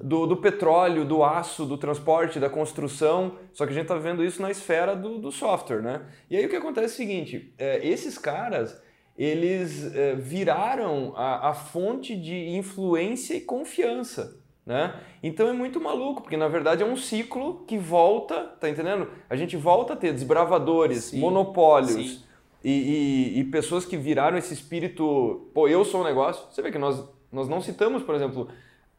[0.00, 3.38] do, do, petróleo, do aço, do transporte, da construção.
[3.52, 6.02] Só que a gente está vendo isso na esfera do, do, software, né?
[6.30, 8.80] E aí o que acontece é o seguinte: é, esses caras
[9.16, 14.41] eles é, viraram a, a fonte de influência e confiança.
[14.64, 14.94] Né?
[15.22, 19.08] Então é muito maluco, porque na verdade é um ciclo que volta, tá entendendo?
[19.28, 22.24] A gente volta a ter desbravadores, sim, monopólios
[22.64, 26.44] E, e, e, pessoas que viraram esse espírito, pô, eu sou um negócio.
[26.48, 28.48] Você vê que nós, nós não citamos, por exemplo,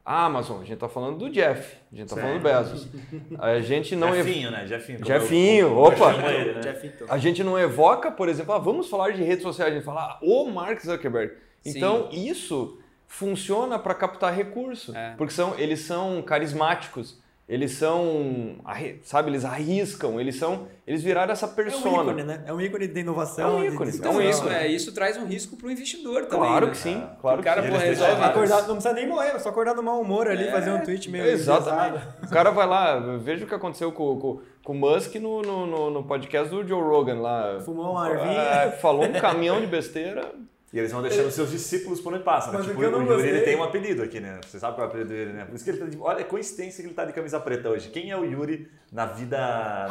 [0.06, 2.90] a Amazon, a gente está falando do Jeff, a gente está falando do Bezos.
[3.40, 4.52] A gente não Jefinho, ev...
[4.52, 4.68] né?
[4.68, 5.06] Jefinho.
[5.06, 6.12] Jefinho, eu, opa!
[6.30, 6.94] Ele, né?
[7.08, 10.02] A gente não evoca, por exemplo, ah, vamos falar de redes sociais, a gente fala
[10.02, 11.34] ah, o Mark Zuckerberg.
[11.66, 12.28] Então, sim.
[12.28, 12.78] isso
[13.14, 15.14] funciona para captar recurso, é.
[15.16, 18.56] porque são, eles são carismáticos, eles são,
[19.04, 21.86] sabe, eles arriscam, eles são, eles viraram essa persona.
[21.86, 22.44] É um ícone, né?
[22.48, 23.50] É um ícone de inovação.
[23.50, 23.92] É um ícone.
[23.94, 26.48] Então, é um isso, é, isso traz um risco para o investidor também.
[26.48, 26.72] Claro né?
[26.72, 27.78] que sim, claro o cara que sim.
[27.78, 30.80] resolve acordar, não precisa nem morrer, só acordar no mau humor ali, é, fazer um
[30.80, 32.04] tweet meio Exatamente.
[32.24, 35.92] O cara vai lá, veja o que aconteceu com, com, com o Musk no, no,
[35.92, 37.60] no, podcast do Joe Rogan lá.
[37.64, 38.42] Fumou uma arvinha.
[38.42, 40.34] É, falou um caminhão de besteira.
[40.74, 42.60] E eles vão deixando seus discípulos por onde passa, né?
[42.64, 43.30] Tipo, o Yuri gostei.
[43.30, 44.40] ele tem um apelido aqui, né?
[44.44, 45.46] Você sabe qual é o apelido dele, né?
[45.46, 45.98] Por isso que ele tá de...
[46.00, 47.90] Olha, é coincidência que ele tá de camisa preta hoje.
[47.90, 49.88] Quem é o Yuri na vida,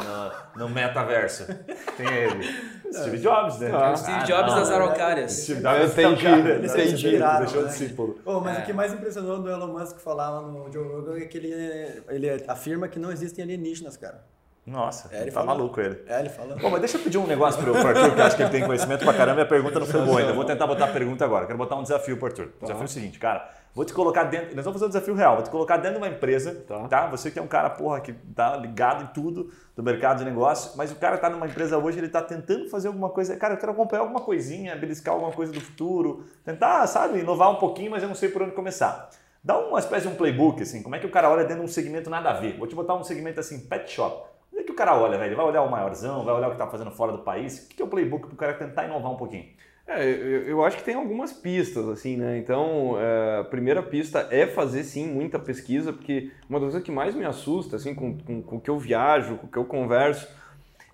[0.53, 1.47] no, no metaverso?
[1.95, 2.43] Quem é ele?
[2.91, 3.71] Steve Jobs, né?
[3.73, 5.31] Ah, Steve Jobs ah, das araucárias.
[5.31, 6.27] Steve Jobs entendi,
[6.65, 7.17] entendi.
[7.17, 8.19] Deixou o discípulo.
[8.25, 8.61] Oh, mas é.
[8.63, 12.03] o que mais impressionou do Elon Musk falar lá no Joe Rogan é que ele,
[12.09, 14.21] ele afirma que não existem alienígenas, cara.
[14.65, 15.57] Nossa, é, ele tá falou.
[15.57, 16.01] maluco ele.
[16.07, 16.57] É, ele falou.
[16.57, 18.51] Bom, mas deixa eu pedir um negócio pro, pro Arthur, que eu acho que ele
[18.51, 20.31] tem conhecimento pra caramba e a pergunta não foi boa ainda.
[20.31, 21.45] Vou tentar botar a pergunta agora.
[21.45, 22.49] Quero botar um desafio pro Arthur.
[22.59, 23.49] O desafio é o seguinte, cara.
[23.75, 24.55] Vou te colocar dentro.
[24.55, 25.35] Nós vamos fazer um desafio real.
[25.35, 26.87] Vou te colocar dentro de uma empresa, tá?
[26.87, 27.07] tá?
[27.07, 30.77] Você que é um cara, porra, que tá ligado em tudo do mercado de negócio,
[30.77, 33.35] mas o cara tá numa empresa hoje, ele tá tentando fazer alguma coisa.
[33.35, 37.55] Cara, eu quero acompanhar alguma coisinha, beliscar alguma coisa do futuro, tentar, sabe, inovar um
[37.55, 39.09] pouquinho, mas eu não sei por onde começar.
[39.43, 41.69] Dá uma espécie de um playbook, assim, como é que o cara olha dentro de
[41.69, 42.57] um segmento nada a ver.
[42.57, 44.32] Vou te botar um segmento assim, pet shop.
[44.73, 45.29] O que, que o cara olha, velho?
[45.29, 47.65] Ele vai olhar o maiorzão, vai olhar o que está fazendo fora do país.
[47.65, 49.45] O que, é o playbook para o cara tentar inovar um pouquinho?
[49.85, 52.37] É, eu, eu acho que tem algumas pistas, assim, né?
[52.37, 56.91] Então, é, a primeira pista é fazer, sim, muita pesquisa, porque uma das coisas que
[56.91, 59.65] mais me assusta, assim, com, com, com o que eu viajo, com o que eu
[59.65, 60.27] converso,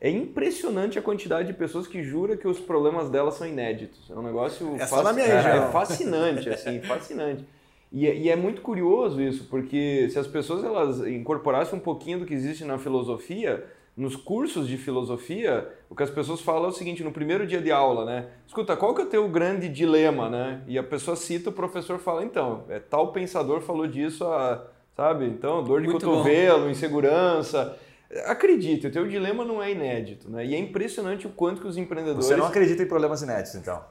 [0.01, 4.09] é impressionante a quantidade de pessoas que jura que os problemas delas são inéditos.
[4.09, 5.67] É um negócio É só na minha é, região.
[5.67, 7.45] é fascinante, assim, fascinante.
[7.91, 12.19] E, é- e é muito curioso isso, porque se as pessoas elas incorporassem um pouquinho
[12.19, 13.65] do que existe na filosofia,
[13.97, 17.60] nos cursos de filosofia, o que as pessoas falam é o seguinte, no primeiro dia
[17.60, 18.28] de aula, né?
[18.47, 20.62] Escuta, qual que é o teu grande dilema, né?
[20.67, 25.25] E a pessoa cita, o professor fala, então, é, tal pensador falou disso, a, sabe?
[25.25, 26.12] Então, dor de Muito bom.
[26.17, 27.78] cotovelo, insegurança.
[28.25, 30.45] Acredite, o teu dilema não é inédito, né?
[30.45, 32.25] E é impressionante o quanto que os empreendedores...
[32.25, 33.84] Você não acredita em problemas inéditos, então?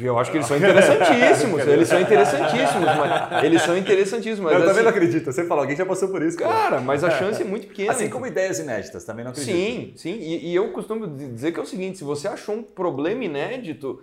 [0.00, 4.40] Eu acho que eles são interessantíssimos, eles são interessantíssimos, mas eles são interessantíssimos.
[4.40, 5.32] Mas eu também assim, não acredito.
[5.32, 6.80] Você fala, alguém já passou por isso, cara.
[6.80, 7.92] Mas a chance é muito pequena.
[7.92, 9.54] Assim como ideias inéditas, também não acredito.
[9.54, 10.18] Sim, sim.
[10.20, 14.00] E, e eu costumo dizer que é o seguinte: se você achou um problema inédito,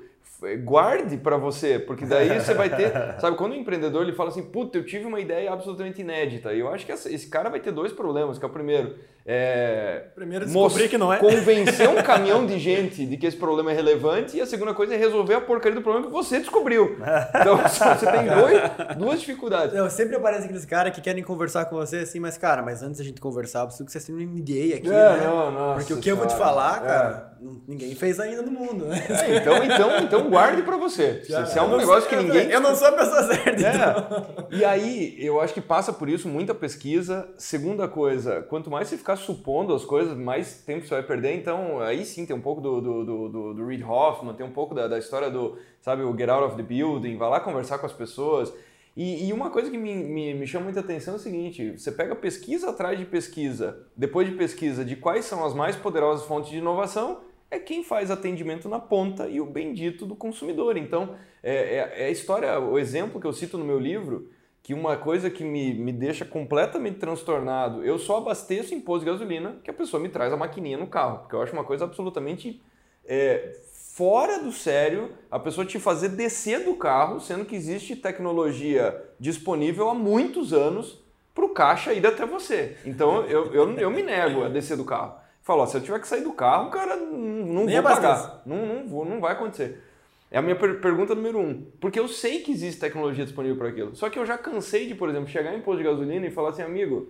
[0.63, 2.91] guarde para você, porque daí você vai ter.
[3.21, 6.53] Sabe, quando o empreendedor ele fala assim, puta, eu tive uma ideia absolutamente inédita.
[6.53, 8.95] E eu acho que esse cara vai ter dois problemas, que é o primeiro.
[9.27, 11.17] É, Primeiro descobrir que não é.
[11.17, 14.93] Convencer um caminhão de gente de que esse problema é relevante, e a segunda coisa
[14.93, 16.95] é resolver a porcaria do problema que você descobriu.
[17.39, 19.93] Então você tem dois, duas dificuldades.
[19.93, 23.03] Sempre aparece aqueles caras que querem conversar com você assim, mas cara, mas antes da
[23.03, 25.23] gente conversar, eu preciso que você assine um NDA aqui, É, né?
[25.25, 26.87] não, nossa Porque o que eu vou te falar, É.
[26.87, 29.03] cara, n- ninguém fez ainda no mundo, né?
[29.09, 31.21] É, então, então, então guarde pra você.
[31.25, 32.49] Se, se é um não negócio que ninguém.
[32.51, 34.37] Eu não sou a pessoa certa, então.
[34.51, 34.55] É.
[34.55, 37.27] E aí, eu acho que passa por isso muita pesquisa.
[37.37, 41.35] Segunda coisa, quanto mais você ficar supondo as coisas, mais tempo você vai perder.
[41.35, 44.51] Então, aí sim, tem um pouco do, do, do, do- do Reid Hoffman, tem um
[44.51, 47.77] pouco da, da história do, sabe, o Get Out of the Building, vai lá conversar
[47.79, 48.53] com as pessoas.
[48.95, 51.91] E, e uma coisa que me, me, me chama muita atenção é o seguinte: você
[51.91, 56.49] pega pesquisa atrás de pesquisa, depois de pesquisa, de quais são as mais poderosas fontes
[56.49, 57.19] de inovação,
[57.51, 60.77] é quem faz atendimento na ponta e o bendito do consumidor.
[60.77, 64.29] Então, é, é- é a história, o exemplo que eu cito no meu livro,
[64.65, 69.11] que uma coisa que me, me deixa completamente transtornado, eu só abasteço em posto de
[69.11, 71.85] gasolina que a pessoa me traz a maquininha no carro, porque eu acho uma coisa
[71.85, 72.59] absolutamente
[73.05, 73.59] é,
[73.93, 79.87] fora do sério a pessoa te fazer descer do carro, sendo que existe tecnologia disponível
[79.87, 80.99] há muitos anos
[81.35, 82.75] para o caixa ir até você.
[82.83, 85.13] Então eu, eu, eu me nego a descer do carro.
[85.43, 88.41] Falo, ó, se eu tiver que sair do carro, cara, não, não vou pagar.
[88.47, 89.83] Não, não, vou, não vai acontecer.
[90.31, 91.65] É a minha per- pergunta número um.
[91.79, 93.95] Porque eu sei que existe tecnologia disponível para aquilo.
[93.95, 96.49] Só que eu já cansei de, por exemplo, chegar em posto de gasolina e falar
[96.49, 97.09] assim, amigo,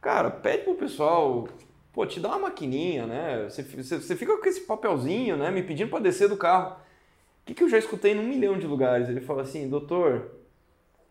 [0.00, 1.46] cara, pede pro pessoal,
[1.92, 3.44] pô, te dá uma maquininha, né?
[3.48, 5.50] Você, fi- você, você fica com esse papelzinho, né?
[5.50, 6.76] Me pedindo para descer do carro.
[6.76, 9.08] O que, que eu já escutei num milhão de lugares?
[9.08, 10.30] Ele fala assim, doutor,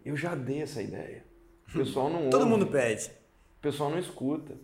[0.04, 1.24] eu já dei essa ideia.
[1.70, 3.12] O pessoal não Todo ouve, mundo pede.
[3.64, 4.58] O pessoal não escuta.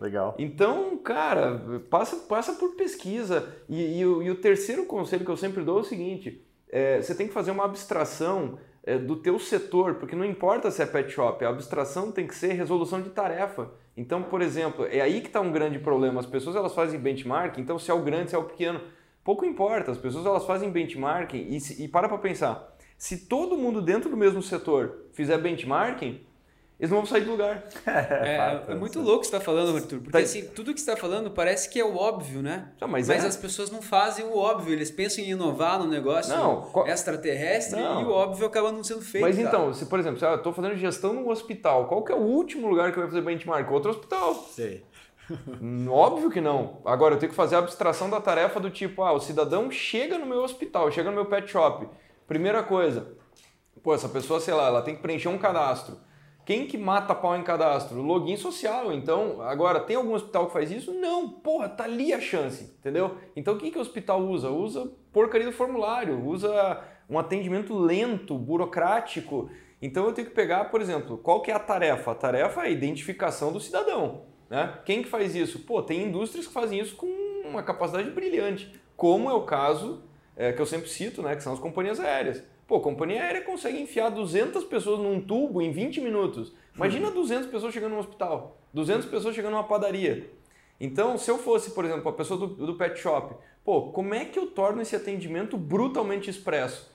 [0.00, 0.34] Legal.
[0.36, 3.48] Então, cara, passa, passa por pesquisa.
[3.68, 7.00] E, e o, e o terceiro conselho que eu sempre dou é o seguinte: é,
[7.00, 10.86] você tem que fazer uma abstração é, do teu setor, porque não importa se é
[10.86, 13.70] pet shop, a abstração tem que ser resolução de tarefa.
[13.96, 16.18] Então, por exemplo, é aí que está um grande problema.
[16.18, 18.80] As pessoas elas fazem benchmark, então se é o grande, se é o pequeno,
[19.22, 19.92] pouco importa.
[19.92, 22.76] As pessoas elas fazem benchmarking e, se- e para para pensar.
[22.98, 26.20] Se todo mundo dentro do mesmo setor fizer benchmarking,
[26.80, 27.62] eles não vão sair do lugar.
[27.86, 29.04] É, fato, é muito sim.
[29.04, 29.98] louco o que você está falando, Arthur.
[29.98, 32.70] Porque Tá- assim, tudo que você está falando parece que é o óbvio, né?
[32.80, 33.16] Ah, mas é.
[33.18, 34.72] as pessoas não fazem o óbvio.
[34.72, 38.00] Eles pensam em inovar no negócio Não, qual- extraterrestre Não.
[38.00, 39.22] e o óbvio acaba não sendo feito.
[39.24, 39.48] Mas cara.
[39.48, 42.20] então, se por exemplo, se eu estou fazendo gestão num hospital, qual que é o
[42.22, 43.70] último lugar que eu vou fazer benchmark?
[43.70, 44.34] Outro hospital.
[44.50, 44.84] Sei.
[45.60, 46.78] Hum, Óbvio que não.
[46.84, 50.18] Agora, eu tenho que fazer a abstração da tarefa do tipo, ah, o cidadão chega
[50.18, 51.86] no meu hospital, chega no meu pet shop.
[52.26, 53.12] Primeira coisa,
[53.82, 55.96] pô, essa pessoa, sei lá, ela tem que preencher um cadastro.
[56.44, 58.02] Quem que mata pau em cadastro?
[58.02, 58.92] Login social.
[58.92, 60.92] Então, agora, tem algum hospital que faz isso?
[60.92, 61.28] Não.
[61.28, 63.16] Porra, tá ali a chance, entendeu?
[63.36, 64.50] Então, o que, que o hospital usa?
[64.50, 69.50] Usa porcaria do formulário, usa um atendimento lento, burocrático.
[69.82, 72.12] Então, eu tenho que pegar, por exemplo, qual que é a tarefa?
[72.12, 74.22] A tarefa é a identificação do cidadão.
[74.48, 74.78] Né?
[74.84, 75.60] Quem que faz isso?
[75.60, 77.06] Pô, tem indústrias que fazem isso com
[77.44, 80.02] uma capacidade brilhante, como é o caso
[80.36, 82.42] é, que eu sempre cito, né, que são as companhias aéreas.
[82.70, 86.52] Pô, a companhia aérea consegue enfiar 200 pessoas num tubo em 20 minutos.
[86.76, 90.30] Imagina 200 pessoas chegando num hospital, 200 pessoas chegando numa padaria.
[90.80, 94.24] Então, se eu fosse, por exemplo, a pessoa do, do pet shop, pô, como é
[94.24, 96.94] que eu torno esse atendimento brutalmente expresso?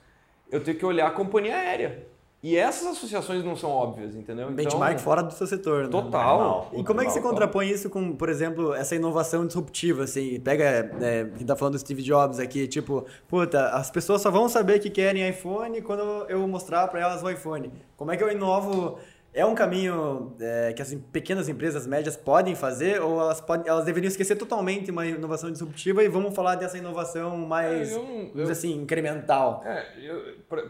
[0.50, 2.06] Eu tenho que olhar a companhia aérea.
[2.46, 4.44] E essas associações não são óbvias, entendeu?
[4.44, 5.88] Então, Benchmark fora do seu setor, né?
[5.90, 6.70] Total.
[6.74, 10.38] E como é que você contrapõe isso com, por exemplo, essa inovação disruptiva, assim?
[10.38, 10.64] Pega,
[11.00, 14.78] é, quem tá falando do Steve Jobs aqui, tipo, puta, as pessoas só vão saber
[14.78, 17.72] que querem iPhone quando eu mostrar para elas o iPhone.
[17.96, 18.96] Como é que eu inovo
[19.36, 23.84] É um caminho é, que as pequenas empresas médias podem fazer ou elas, podem, elas
[23.84, 28.52] deveriam esquecer totalmente uma inovação disruptiva e vamos falar dessa inovação mais, É, eu dizer
[28.52, 29.62] assim, incremental?
[29.66, 29.84] É,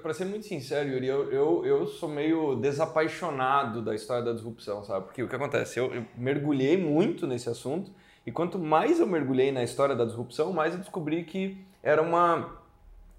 [0.02, 4.82] para ser muito sincero, Yuri, eu, eu, eu sou meio desapaixonado da história da disrupção,
[4.82, 5.06] sabe?
[5.06, 5.78] Porque o que acontece?
[5.78, 7.92] Eu, eu mergulhei muito nesse assunto
[8.26, 12.58] e quanto mais eu mergulhei na história da disrupção, mais eu descobri que era uma,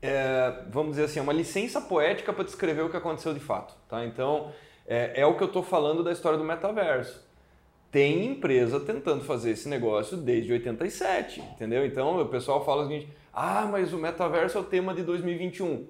[0.02, 4.04] é, vamos dizer assim, uma licença poética para descrever o que aconteceu de fato, tá?
[4.04, 4.52] Então,
[4.88, 7.28] é, é o que eu estou falando da história do metaverso
[7.92, 11.86] tem empresa tentando fazer esse negócio desde 87, entendeu?
[11.86, 15.88] Então o pessoal fala o seguinte: ah, mas o metaverso é o tema de 2021.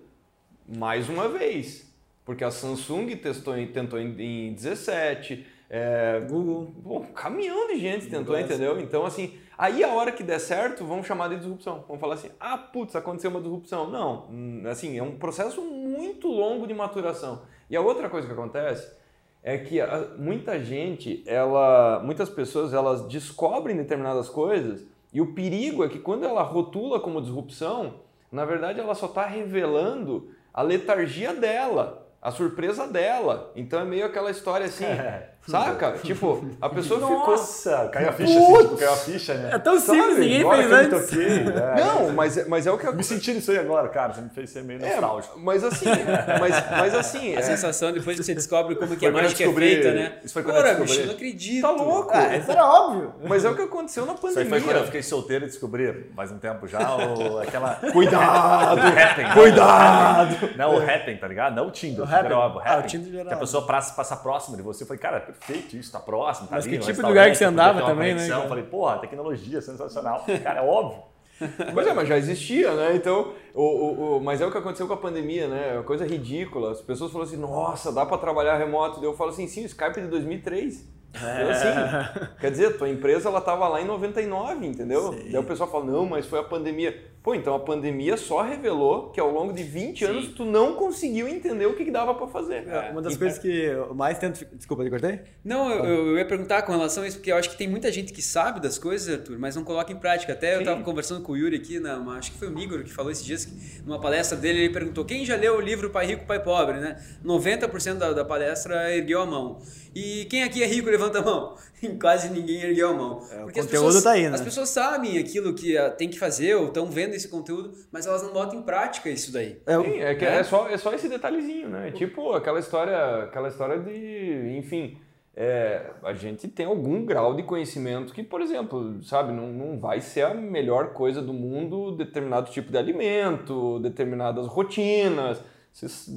[0.67, 1.91] Mais uma vez,
[2.25, 6.73] porque a Samsung testou tentou em, em 17, é, Google.
[6.83, 8.79] Pô, um caminhão de gente tentou, entendeu?
[8.79, 11.83] Então, assim, aí a hora que der certo, vamos chamar de disrupção.
[11.87, 13.89] Vamos falar assim, ah, putz, aconteceu uma disrupção.
[13.89, 17.41] Não, hum, assim, é um processo muito longo de maturação.
[17.69, 18.95] E a outra coisa que acontece
[19.43, 19.79] é que
[20.17, 26.25] muita gente, ela, muitas pessoas, elas descobrem determinadas coisas e o perigo é que quando
[26.25, 28.01] ela rotula como disrupção,
[28.31, 33.51] na verdade ela só está revelando a letargia dela, a surpresa dela.
[33.55, 34.85] Então é meio aquela história assim,
[35.51, 35.91] saca?
[36.03, 39.49] Tipo, a pessoa ficou Nossa, caiu a ficha assim, tipo, caiu a ficha, né?
[39.53, 41.09] É tão simples, Sabe, ninguém Agora fez eu antes.
[41.09, 41.83] toquei, é.
[41.83, 44.13] Não, mas, é- mas é o que Eu me senti nisso aí agora, cara.
[44.13, 45.39] Você me fez ser meio É, nostálgico.
[45.39, 45.85] mas assim,
[46.39, 49.43] mas, mas assim, A é, sensação depois que você descobre como que a eu mágica
[49.43, 50.13] é feita, né?
[50.23, 50.93] isso foi quando eu Ora, descobri.
[50.93, 51.61] bicho, não acredito.
[51.61, 52.11] tá louco.
[52.13, 53.13] Ah, isso era óbvio.
[53.23, 54.49] Mas é o que aconteceu na Isso aí pandemia.
[54.49, 57.75] foi quando eu fiquei solteiro e descobri, faz um tempo já, o, aquela...
[57.91, 58.81] Cuidado!
[58.81, 59.31] Happen.
[59.33, 60.57] Cuidado!
[60.57, 61.55] Não, o Happen, tá ligado?
[61.55, 62.03] Não o Tinder.
[62.03, 62.83] O é óbvio, o Ah, o.
[62.87, 64.83] Tinder já era Que a pessoa passa, passa próxima de você.
[64.83, 67.07] Eu falei, cara, é perfeito isso, tá próximo, tá Mas ali que no tipo de
[67.07, 68.29] lugar que você andava também, né, conexão.
[68.35, 68.43] cara?
[68.45, 70.23] Eu falei, porra, tecnologia, sensacional.
[70.43, 71.03] Cara, é óbvio.
[71.75, 72.95] Mas é, mas já existia, né?
[72.95, 75.69] Então, o, o, o- mas é o que aconteceu com a pandemia, né?
[75.69, 76.71] É uma coisa ridícula.
[76.71, 79.03] As pessoas falam assim, nossa, dá pra trabalhar remoto.
[79.05, 80.96] Eu falo assim, sim, o Skype é de 2003.
[81.39, 85.13] Eu, assim, quer dizer, tua empresa ela tava lá em 99, entendeu?
[85.13, 85.29] Sim.
[85.31, 87.17] Daí o pessoal fala, não, mas foi a pandemia.
[87.23, 91.27] Pô, então a pandemia só revelou que ao longo de 20 anos tu não conseguiu
[91.27, 92.65] entender o que, que dava pra fazer.
[92.67, 94.45] É, Uma das coisas que eu mais tento.
[94.55, 95.19] Desculpa, eu cortei?
[95.43, 97.91] Não, eu, eu ia perguntar com relação a isso, porque eu acho que tem muita
[97.91, 100.31] gente que sabe das coisas, Arthur, mas não coloca em prática.
[100.31, 100.63] Até eu Sim.
[100.63, 103.25] estava conversando com o Yuri aqui, na, acho que foi o Migor que falou esses
[103.25, 106.41] dias, que numa palestra dele, ele perguntou: quem já leu o livro Pai Rico, Pai
[106.41, 106.97] Pobre, né?
[107.25, 109.59] 90% da, da palestra ergueu a mão.
[109.97, 111.55] E quem aqui é rico, levanta a mão.
[111.99, 113.19] Quase ninguém ergueu a mão.
[113.31, 114.35] É, o Porque as conteúdo pessoas, tá aí, né?
[114.35, 118.05] As pessoas sabem aquilo que ah, tem que fazer, ou estão vendo esse conteúdo, mas
[118.05, 119.59] elas não botam em prática isso daí.
[119.65, 120.35] É, Sim, é, que É?
[120.35, 121.89] é, só, é só esse detalhezinho, né?
[121.89, 124.99] Tipo aquela história, aquela história de, enfim,
[125.35, 129.99] é, a gente tem algum grau de conhecimento que, por exemplo, sabe, não, não vai
[129.99, 135.41] ser a melhor coisa do mundo determinado tipo de alimento, determinadas rotinas,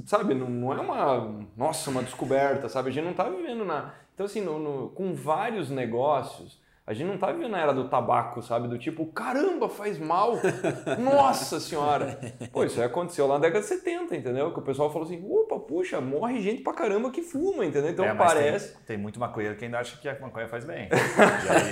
[0.07, 2.88] Sabe, não, não é uma, nossa, uma descoberta, sabe?
[2.88, 3.92] A gente não tá vivendo na...
[4.14, 6.60] Então, assim, no- no- com vários negócios,
[6.90, 8.66] a gente não tá vivendo na era do tabaco, sabe?
[8.66, 10.33] Do tipo, caramba, faz mal.
[10.98, 12.18] Nossa senhora.
[12.53, 14.53] Pô, isso aí aconteceu lá na década de 70, entendeu?
[14.53, 17.90] Que o pessoal falou assim, opa, puxa, morre gente pra caramba que fuma, entendeu?
[17.92, 18.72] Então É, mas parece...
[18.74, 20.88] Tem, tem muito maconheiro que ainda acha que a maconha faz bem.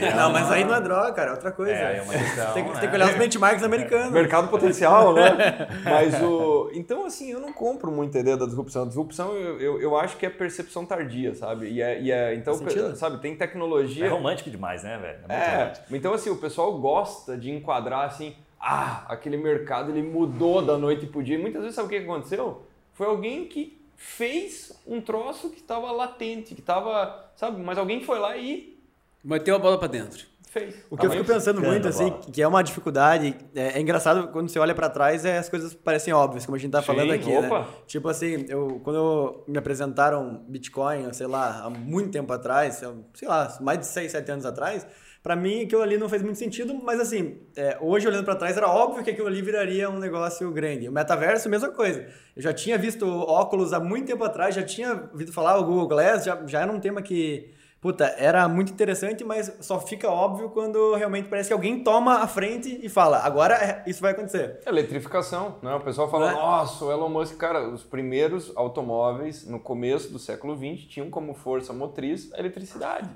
[0.00, 1.72] É Não, uma- mas aí não é droga, cara, é outra coisa.
[1.72, 2.81] É, é uma questão, tem, que- né?
[2.81, 4.12] tem que olhar os benchmarks americanos.
[4.12, 5.66] Mercado potencial, né?
[5.85, 6.70] Mas o.
[6.74, 8.85] Então, assim, eu não compro muita ideia da disrupção.
[8.85, 11.68] A disrupção eu, eu, eu acho que é percepção tardia, sabe?
[11.70, 12.00] E é.
[12.00, 12.54] E é então,
[12.94, 14.07] sabe, tem tecnologia.
[14.07, 15.08] É romântico demais, né, velho?
[15.18, 15.97] Muito É, romântico.
[15.97, 21.07] então assim, o pessoal gosta de enquadrar assim, ah, aquele mercado ele mudou da noite
[21.07, 21.37] pro dia.
[21.37, 22.62] E muitas vezes sabe o que aconteceu?
[22.94, 28.18] Foi alguém que fez um troço que estava latente, que estava, sabe, mas alguém foi
[28.18, 28.77] lá e
[29.23, 30.25] Meteu a bola pra dentro.
[30.50, 30.74] Fez.
[30.90, 34.48] O que eu fico pensando muito, assim, que é uma dificuldade, é, é engraçado quando
[34.48, 37.12] você olha pra trás, é, as coisas parecem óbvias, como a gente tá Sim, falando
[37.12, 37.61] aqui, opa.
[37.61, 37.66] né?
[37.87, 42.82] Tipo assim, eu, quando me apresentaram Bitcoin, sei lá, há muito tempo atrás,
[43.14, 44.87] sei lá, mais de 6, 7 anos atrás,
[45.22, 48.56] pra mim aquilo ali não fez muito sentido, mas assim, é, hoje olhando pra trás,
[48.56, 50.88] era óbvio que aquilo ali viraria um negócio grande.
[50.88, 52.06] O metaverso, mesma coisa.
[52.34, 55.88] Eu já tinha visto óculos há muito tempo atrás, já tinha ouvido falar o Google
[55.88, 60.50] Glass, já, já era um tema que Puta, era muito interessante, mas só fica óbvio
[60.50, 64.58] quando realmente parece que alguém toma a frente e fala, agora é- isso vai acontecer.
[64.66, 65.72] Eletrificação, né?
[65.76, 66.32] O pessoal fala, Né?
[66.32, 71.35] nossa, o Elon Musk, cara, os primeiros automóveis no começo do século XX tinham como
[71.35, 73.08] força motriz a eletricidade.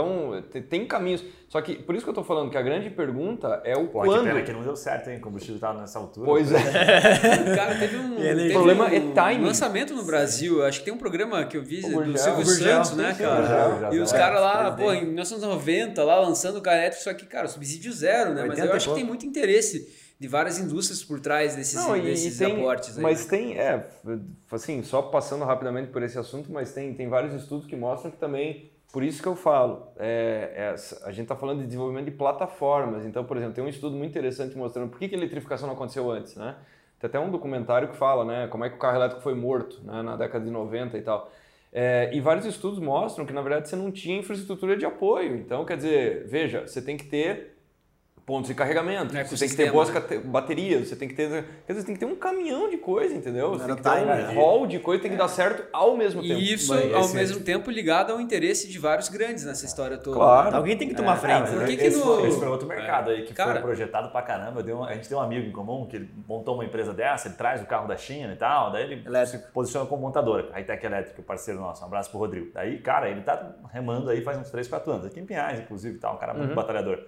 [0.00, 1.24] Então, te- tem caminhos.
[1.48, 4.02] Só que, por isso que eu tô falando que a grande pergunta é o Pô,
[4.02, 4.24] que quando.
[4.24, 5.16] pena que não deu certo, hein?
[5.16, 6.26] O combustível tava nessa altura.
[6.26, 6.58] Pois é.
[7.56, 9.44] Cara, teve um, teve O problema um é timing.
[9.46, 10.62] lançamento no Brasil.
[10.66, 12.18] Acho que tem um programa que eu vi O do.
[12.18, 13.68] Silvio O Santos, né, cara?
[13.68, 17.14] o Gurgel, e os é, caras lá, pô, em 1990, lá lançando carro elétrico, só
[17.14, 18.42] que, cara, subsídio zero, né?
[18.42, 21.98] Mas 80 eu acho que tem muito interesse de várias indústrias por trás desses, Não,
[21.98, 23.02] desses tem, aportes aí.
[23.02, 23.30] mas né?
[23.30, 23.86] tem, é,
[24.50, 28.16] assim, só passando rapidamente por esse assunto, mas tem, tem vários estudos que mostram que
[28.16, 30.74] também, por isso que eu falo, é, é,
[31.04, 33.04] a gente está falando de desenvolvimento de plataformas.
[33.04, 35.74] Então, por exemplo, tem um estudo muito interessante mostrando por que, que a eletrificação não
[35.74, 36.56] aconteceu antes, né?
[36.98, 39.82] Tem até um documentário que fala, né, como é que o carro elétrico foi morto,
[39.84, 41.30] né, na década de 90 e tal.
[41.70, 45.36] É, e vários estudos mostram que, na verdade, você não tinha infraestrutura de apoio.
[45.36, 47.55] Então, quer dizer, veja, você tem que ter
[48.26, 50.00] pontos de carregamento, É, você tem que ter boas né?
[50.24, 51.28] baterias, você tem que ter,
[51.64, 53.50] quer dizer, você tem que ter um caminhão de coisa, entendeu?
[53.52, 54.32] Você tem que ter um time, né?
[54.34, 56.34] hall de coisa, tem que dar certo ao mesmo tempo.
[56.34, 59.96] E isso, Mas ao esse- mesmo tempo, ligado ao interesse de vários grandes nessa história
[59.96, 60.16] toda.
[60.16, 60.56] Claro.
[60.56, 61.40] Alguém tem que tomar É, frente.
[61.42, 61.66] mas por né?
[61.66, 64.58] que que esse, no- esse foi outro mercado aí que Cara- foi projetado pra caramba.
[64.58, 66.92] Eu dei um- a gente tem um amigo em comum que ele montou uma empresa
[66.92, 69.46] dessa, ele traz o carro da China e tal, daí ele Elétrico.
[69.46, 71.80] se posiciona como montadora, a Hightech Elétrica, parceiro nosso.
[71.84, 72.50] Um abraço pro Rodrigo.
[72.52, 75.94] Daí, cara, ele tá remando aí faz uns 3, 4 anos, aqui em Pinhais, inclusive,
[75.94, 76.98] e tal, um cara muito batalhador.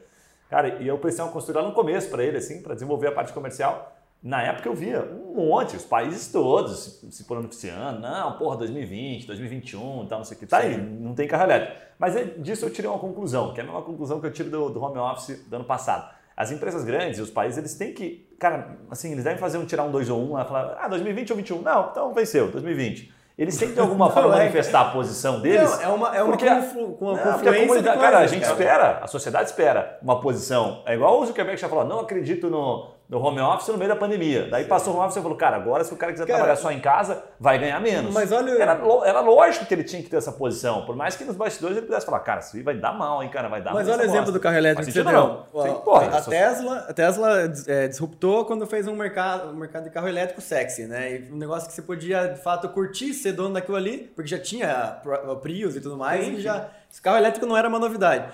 [0.49, 1.31] Cara, e eu prestei uma
[1.61, 3.95] lá no começo para ele, assim, para desenvolver a parte comercial.
[4.23, 8.01] Na época eu via um monte, os países todos se, beneficiando.
[8.01, 10.47] Não, porra, 2020, 2021 e tal, não sei o que.
[10.47, 11.77] Tá aí, não tem elétrico.
[11.99, 14.51] Mas é- disso eu tirei uma conclusão, que é a mesma conclusão que eu tiro
[14.51, 16.13] do, do home office do ano passado.
[16.37, 19.67] As empresas grandes e os países, eles têm que, cara, assim, eles devem fazer um
[19.67, 21.63] tirar um 2 ou 1 lá, falar, ah, 2020 ou 21?
[21.63, 23.13] Não, então venceu, 2020.
[23.39, 25.71] Eles têm que de alguma forma é- manifestar a posição deles.
[25.71, 28.27] Não, é uma, é uma, porque- conflu, uma não, porque a comunidade, de cara, a
[28.27, 30.83] gente espera, a sociedade espera uma posição.
[30.85, 33.97] É igual o Zuckerberg já falou, não acredito no, no home office no meio da
[33.97, 34.49] pandemia.
[34.51, 36.57] Daí passou o home office e falou, cara, agora se o cara quiser Cara, trabalhar
[36.57, 38.13] só em casa, vai ganhar menos.
[38.13, 41.25] mas olha- Era, era lógico que ele tinha que ter essa posição, por mais que
[41.25, 43.73] nos bastidores ele pudesse falar, cara, isso aí vai dar mal, hein, cara, vai dar
[43.73, 44.33] Mas mal olha o exemplo bosta.
[44.33, 45.13] do carro elétrico que você deu.
[45.13, 45.47] não.
[45.63, 49.91] Sim, porra, a, Tesla, a Tesla é, disruptou quando fez um mercado, um mercado de
[49.91, 51.15] carro elétrico sexy, né?
[51.15, 54.39] E um negócio que você podia, de fato, curtir, ser dono daquilo ali, porque já
[54.39, 54.99] tinha
[55.41, 58.27] Prius e tudo mais, Sim, e já, esse carro elétrico não era uma novidade.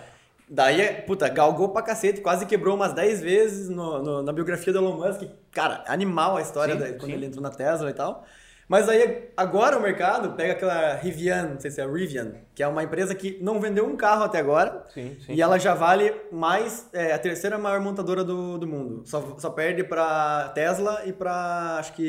[0.54, 4.78] Daí, puta, galgou pra cacete, quase quebrou umas 10 vezes no- no- na biografia do
[4.78, 5.22] Elon Musk.
[5.50, 7.12] Cara, animal a história Sim, da- quando sim.
[7.12, 8.24] ele entrou na Tesla e tal.
[8.68, 12.68] Mas aí, agora o mercado pega aquela Rivian, não sei se é Rivian, que é
[12.68, 14.84] uma empresa que não vendeu um carro até agora.
[14.94, 15.34] Sim, sim.
[15.34, 19.02] E ela já vale mais, é a terceira maior montadora do, do mundo.
[19.06, 22.08] Só, só perde pra Tesla e pra, acho que,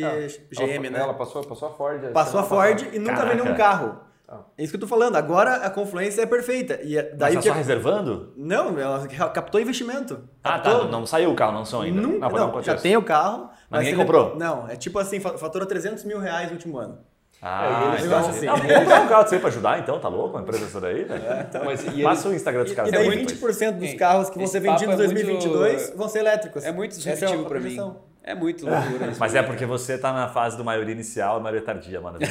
[0.51, 0.99] GM, ela, né?
[0.99, 1.99] Ela passou, passou a Ford.
[2.13, 2.95] Passou a semana Ford passada.
[2.95, 3.35] e nunca Caraca.
[3.35, 3.99] vendeu um carro.
[4.28, 4.39] Ah.
[4.57, 5.15] É isso que eu tô falando.
[5.15, 6.80] Agora a confluência é perfeita.
[6.84, 7.47] E é- Mas daí tá o que...
[7.49, 8.34] só reservando?
[8.36, 10.28] Não, ela captou investimento.
[10.43, 12.01] Ah, tá, não, não saiu o carro, não são ainda.
[12.01, 13.49] Nunca, Ah, um não, já tem o carro.
[13.69, 14.36] Mas ninguém ele- comprou?
[14.36, 16.97] Não, é tipo assim, fa- fatura 300 mil reais no último ano.
[17.41, 18.45] Ah, É, eles então, assim.
[18.47, 20.30] Não, um carro de você pra ajudar, então, tá louco?
[20.36, 21.23] Uma empresa dessa daí, velho?
[21.63, 22.89] Mas, e Passa o Instagram dos caras.
[22.89, 23.57] e daí depois.
[23.59, 26.63] 20% dos carros que vão ser vendidos em é muito- 2022 vão ser elétricos.
[26.63, 27.93] É muito Essa é a disruptivo pra mim.
[28.28, 29.19] É muito loucura isso.
[29.19, 32.17] Mas é porque você tá na fase do maioria inicial e maioria tardia, mano.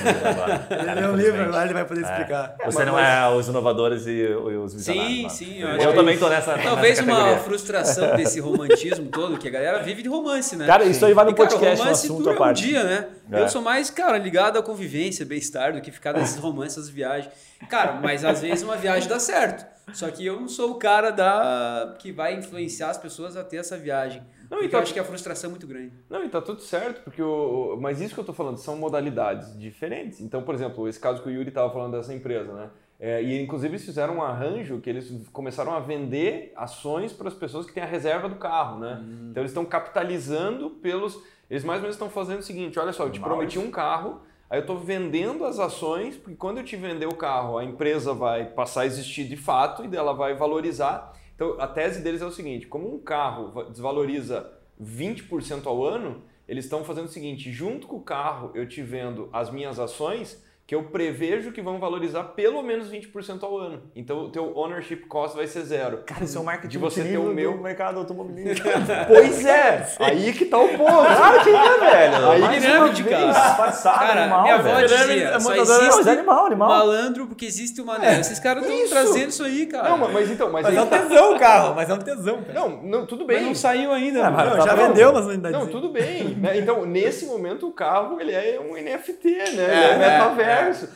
[0.68, 2.56] Ele lê um livro, agora ele vai poder explicar.
[2.64, 5.12] Você não é os inovadores e os visionários.
[5.12, 5.30] Sim, mano.
[5.30, 6.58] sim, eu Eu, também tô nessa.
[6.58, 10.66] Talvez nessa uma frustração desse romantismo todo, que a galera vive de romance, né?
[10.66, 12.64] Cara, isso aí vai no E, cara, podcast, o um romance assunto dura parte.
[12.64, 13.06] um dia, né?
[13.30, 13.42] É.
[13.42, 17.32] Eu sou mais, cara, ligado à convivência, bem-estar, do que ficar nesses romances, essas viagens.
[17.70, 19.64] Cara, mas às vezes uma viagem dá certo.
[19.92, 23.58] Só que eu não sou o cara da que vai influenciar as pessoas a ter
[23.58, 24.22] essa viagem.
[24.42, 25.92] Não, porque então- eu acho que a frustração é muito grande.
[26.08, 27.76] Não, e tá tudo certo, porque o.
[27.80, 30.20] Mas isso que eu tô falando são modalidades diferentes.
[30.20, 32.70] Então, por exemplo, esse caso que o Yuri tava falando dessa empresa, né?
[32.98, 37.34] É, e inclusive eles fizeram um arranjo que eles começaram a vender ações para as
[37.34, 39.02] pessoas que têm a reserva do carro, né?
[39.30, 41.18] Então eles estão capitalizando pelos.
[41.50, 43.70] Eles mais ou menos estão fazendo o seguinte: olha só, eu te Mal prometi um
[43.70, 47.64] carro, aí eu estou vendendo as ações, porque quando eu te vender o carro, a
[47.64, 51.12] empresa vai passar a existir de fato e dela vai valorizar.
[51.34, 56.22] Então a tese deles é o seguinte: como um carro va- desvaloriza 20% ao ano,
[56.46, 60.43] eles estão fazendo o seguinte: junto com o carro eu te vendo as minhas ações
[60.66, 63.82] que eu prevejo que vão valorizar pelo menos 20% ao ano.
[63.94, 65.98] Então o teu ownership cost vai ser zero.
[66.06, 68.66] Cara, isso é um marketing De você ter o meu- do mercado automobilístico.
[69.06, 69.86] Pois é!
[70.00, 70.76] Aí que tá o ponto.
[70.86, 72.30] Claro que é, velho.
[72.30, 73.32] Aí que uma pirâmide, vez, cara.
[73.48, 74.88] Disfarçado, Cara, animal, minha avó velho.
[74.88, 76.68] dizia, é só Não, mas existe é animal, animal.
[76.68, 78.20] malandro porque existe o mané.
[78.20, 79.90] Esses caras estão trazendo isso aí, cara.
[79.90, 81.98] Não, mas então, mas, Mas aí é um tá- tesão o carro, mas é um
[81.98, 82.58] tesão, cara.
[82.58, 83.46] Não, não, tudo Mas bem.
[83.46, 84.20] não saiu ainda.
[84.20, 84.88] É, mas Não, tá já bom.
[84.88, 85.58] vendeu umas unidades.
[85.58, 86.24] Não, tudo bem.
[86.36, 86.56] né?
[86.58, 89.92] Então, nesse momento, o carro ele é um NFT, né?
[89.94, 90.18] Ele É,
[90.54, 90.88] é, universo.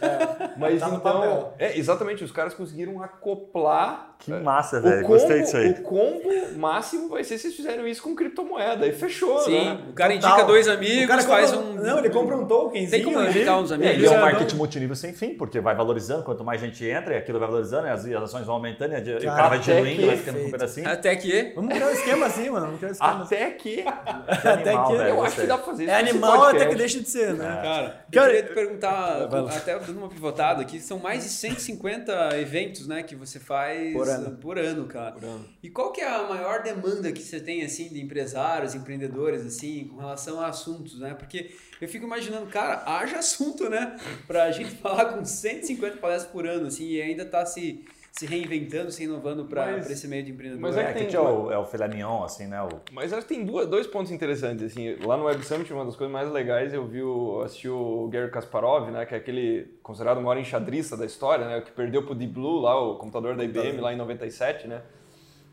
[0.56, 5.02] Mas Tá então, é, exatamente, os caras conseguiram acoplar Que massa, o velho.
[5.02, 5.70] combo, Gostei disso aí.
[5.70, 8.86] o combo máximo vai ser se eles fizerem isso com criptomoeda.
[8.86, 9.78] E fechou, Sim, né?
[9.88, 10.30] o cara Total.
[10.32, 11.74] indica dois O amigos, cara faz compra- um.
[11.74, 12.90] Não, ele compra um tokenzinho.
[12.90, 14.02] Tem como indicar uns É, amigos?
[14.02, 17.16] e é um marketing multinível sem fim, porque vai valorizando, quanto mais gente entra, e
[17.16, 19.58] aquilo vai valorizando, e as, as ações vão aumentando, e a- e o cara vai
[19.58, 20.88] até diluindo, vai ficando com um pedacinho.
[20.88, 21.52] Até que.
[21.54, 22.66] Vamos criar um esquema assim, mano.
[22.66, 23.22] Vamos criar um esquema.
[23.22, 23.76] Até que.
[23.82, 25.92] Que animal, que- velho, Eu acho que dá pra fazer isso.
[25.92, 27.60] É animal até que deixa de ser, né?
[27.62, 32.86] Cara, eu queria te perguntar, até dando uma pivotada aqui, são mais de 150 eventos,
[32.88, 34.36] né, que você faz Por ano.
[34.36, 35.16] por ano, cara.
[35.62, 39.88] E qual que é a maior demanda que você tem, assim, de empresários, empreendedores, assim,
[39.88, 41.14] com relação a assuntos, né?
[41.14, 43.96] Porque eu fico imaginando, cara, haja assunto, né?
[44.26, 48.90] Pra gente falar com 150 palestras por ano, assim, e ainda tá se, se reinventando,
[48.90, 50.60] se inovando pra esse meio de empreendedor.
[50.62, 52.60] mas É, é que que tem- tinha o, é o filé mignon, assim, né?
[52.62, 55.84] O, Mas acho que tem duas, dois pontos interessantes, assim, lá no Web Summit, uma
[55.84, 59.78] das coisas mais legais, eu vi, o, assisti o Gary Kasparov, né, que é aquele
[59.82, 62.96] considerado o maior enxadrista da história, né, o que perdeu pro Deep Blue lá, o
[62.96, 64.82] computador da IBM lá em 97, né,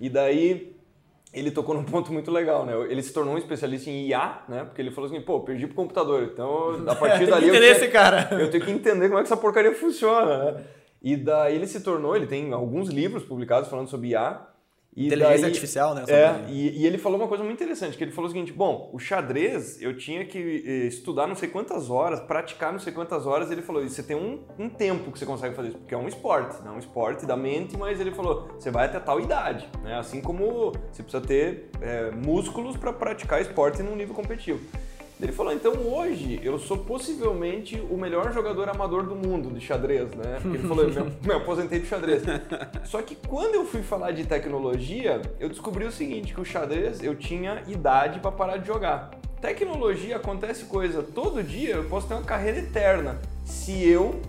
[0.01, 0.75] e daí
[1.33, 4.63] ele tocou num ponto muito legal, né, ele se tornou um especialista em IA, né,
[4.63, 8.29] porque ele falou assim, pô, perdi pro computador, então a partir dali eu esse cara.
[8.39, 10.63] eu tenho que entender como é que essa porcaria funciona, né?
[11.05, 14.41] E daí ele se tornou, ele tem alguns livros publicados falando sobre IA.
[14.97, 16.03] E Inteligência daí- artificial, né?
[16.07, 18.89] É, e, e ele falou uma coisa muito interessante, que ele falou o seguinte, bom,
[18.93, 23.27] o xadrez eu tinha que eh, estudar não sei quantas horas, praticar não sei quantas
[23.27, 25.97] horas, ele falou, você tem um, um tempo que você consegue fazer isso, porque é
[25.97, 26.71] um esporte, né?
[26.71, 29.99] um esporte da mente, mas ele falou, você vai até tal idade, né?
[29.99, 34.61] assim como você precisa ter eh, músculos para praticar esporte num nível competitivo.
[35.21, 40.13] Ele falou, então hoje eu sou possivelmente o melhor jogador amador do mundo de xadrez,
[40.13, 40.39] né?
[40.41, 42.23] Porque ele falou, eu me, me aposentei de xadrez.
[42.83, 47.01] Só que quando eu fui falar de tecnologia, eu descobri o seguinte, que o xadrez
[47.01, 49.11] eu tinha idade para parar de jogar.
[49.39, 54.19] Tecnologia acontece coisa todo dia, eu posso ter uma carreira eterna se eu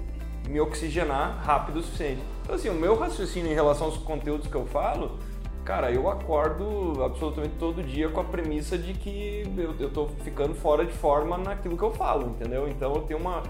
[0.48, 2.22] me oxigenar rápido o suficiente.
[2.42, 5.18] Então assim, o meu raciocínio em relação aos conteúdos que eu falo
[5.66, 10.54] Cara, eu acordo absolutamente todo dia com a premissa de que eu, eu tô ficando
[10.54, 12.68] fora de forma naquilo que eu falo, entendeu?
[12.68, 13.42] Então eu tenho uma.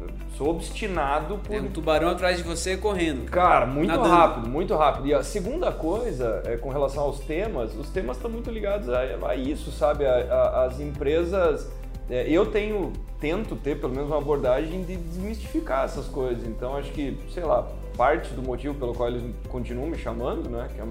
[0.00, 0.06] eu
[0.36, 1.48] sou obstinado por.
[1.50, 3.28] Tem um tubarão atrás de você correndo.
[3.28, 4.08] Cara, muito Nadando.
[4.08, 5.08] rápido, muito rápido.
[5.08, 9.00] E a segunda coisa, é, com relação aos temas, os temas estão muito ligados a,
[9.26, 10.06] a isso, sabe?
[10.06, 11.68] A- a- as empresas.
[12.08, 16.46] é, eu tenho, tento ter pelo menos uma abordagem de desmistificar essas coisas.
[16.46, 20.68] Então acho que, sei lá, parte do motivo pelo qual eles continuam me chamando, né?
[20.72, 20.84] Que é,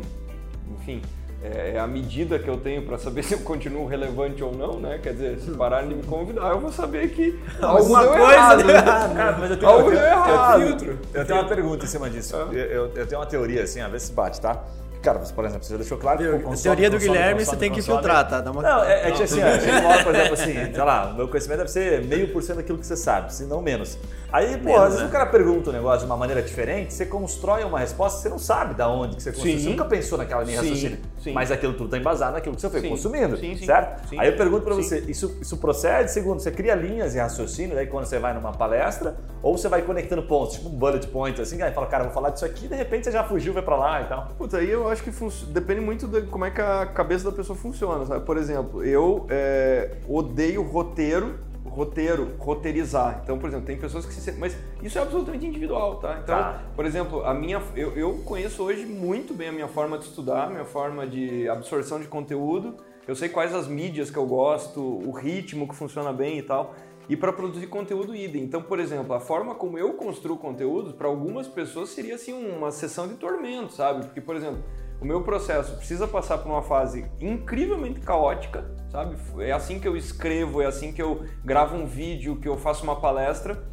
[0.85, 1.01] enfim,
[1.43, 4.79] é é a medida que eu tenho para saber se eu continuo relevante ou não,
[4.79, 4.99] né?
[5.01, 8.57] Quer dizer, se pararem de me convidar, eu vou saber que Alguma deu coisa errado.
[8.57, 8.73] deu né?
[8.73, 9.15] errado.
[9.15, 10.61] Cara, mas eu tenho, Algo eu, errado.
[10.61, 12.35] eu, tenho, eu tenho uma pergunta em cima disso.
[12.35, 14.63] Eu, eu- eu tenho uma teoria, assim, a ver se bate, tá?
[15.03, 17.45] Cara, você, por exemplo, você já deixou claro que consome, Teoria do consome, Guilherme, consome,
[17.45, 17.97] você tem que consome.
[17.99, 18.41] filtrar, tá?
[18.41, 18.61] Dá uma...
[18.63, 22.03] Não, é, é que assim, ó, por exemplo, assim, sei lá, meu conhecimento deve ser
[22.05, 23.99] meio por cento daquilo que você sabe, se não menos.
[24.35, 25.07] Aí, pô, às vezes né?
[25.07, 28.37] o cara pergunta um negócio de uma maneira diferente, você constrói uma resposta, você não
[28.37, 29.57] sabe da onde que você construiu.
[29.57, 29.63] Sim.
[29.63, 30.97] Você nunca pensou naquela linha Sim, raciocínio.
[31.23, 31.31] sim.
[31.31, 34.09] Mas aquilo tudo tá embasado naquilo que você foi Sim, consumindo, sim, sim, certo?
[34.09, 34.19] sim.
[34.19, 34.83] Aí eu pergunto pra Sim.
[34.83, 36.11] você, isso, isso procede?
[36.11, 39.81] Segundo, você cria linhas de raciocínio, daí quando você vai numa palestra, ou você vai
[39.83, 42.67] conectando pontos, tipo um bullet point, assim, aí fala, cara, vou falar disso aqui, e
[42.67, 44.27] de repente você já fugiu, vai pra lá e tal.
[44.37, 47.31] Puta, aí eu acho que func- depende muito de como é que a cabeça da
[47.31, 48.25] pessoa funciona, sabe?
[48.25, 51.39] Por exemplo, eu é, odeio roteiro,
[51.75, 53.19] roteiro, roteirizar.
[53.23, 54.21] Então, por exemplo, tem pessoas que se...
[54.21, 56.19] sentem- Mas isso é absolutamente individual, tá?
[56.23, 56.63] Então, Tá.
[56.75, 57.61] por exemplo, a minha...
[57.75, 61.99] Eu, eu conheço hoje muito bem a minha forma de estudar, minha forma de absorção
[61.99, 62.75] de conteúdo.
[63.07, 66.73] Eu sei quais as mídias que eu gosto, o ritmo que funciona bem e tal.
[67.07, 68.41] E para produzir conteúdo idem.
[68.43, 72.71] Então, por exemplo, a forma como eu construo conteúdos, para algumas pessoas seria assim uma
[72.71, 74.05] sessão de tormento, sabe?
[74.05, 74.63] Porque, por exemplo,
[75.01, 79.15] o meu processo precisa passar por uma fase incrivelmente caótica, sabe?
[79.39, 82.83] É assim que eu escrevo, é assim que eu gravo um vídeo, que eu faço
[82.83, 83.63] uma palestra.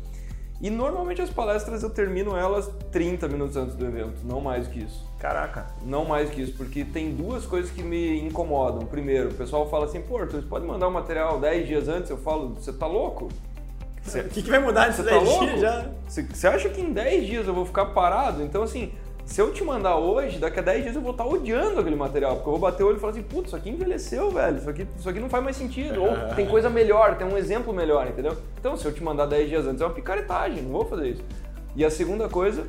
[0.61, 4.81] E normalmente as palestras eu termino elas 30 minutos antes do evento, não mais que
[4.81, 5.05] isso.
[5.19, 5.67] Caraca.
[5.85, 8.87] Não mais que isso, porque tem duas coisas que me incomodam.
[8.87, 12.11] Primeiro, o pessoal fala assim, pô, Arthur, você pode mandar o material 10 dias antes?
[12.11, 13.29] Eu falo, você tá louco?
[14.05, 15.05] O que, que vai mudar daí?
[15.05, 15.59] tá louco?
[15.59, 15.87] Já...
[16.09, 18.43] Você você acha que em 10 dias eu vou ficar parado?
[18.43, 18.93] Então, assim,
[19.25, 22.37] se eu te mandar hoje, daqui a 10 dias eu vou estar odiando aquele material,
[22.37, 24.69] porque eu vou bater o olho e falar assim, putz, isso aqui envelheceu, velho, isso
[24.69, 28.07] aqui, isso aqui não faz mais sentido, ou tem coisa melhor, tem um exemplo melhor,
[28.09, 28.37] entendeu?
[28.59, 31.25] Então, se eu te mandar 10 dias antes, é uma picaretagem, não vou fazer isso.
[31.75, 32.67] E a segunda coisa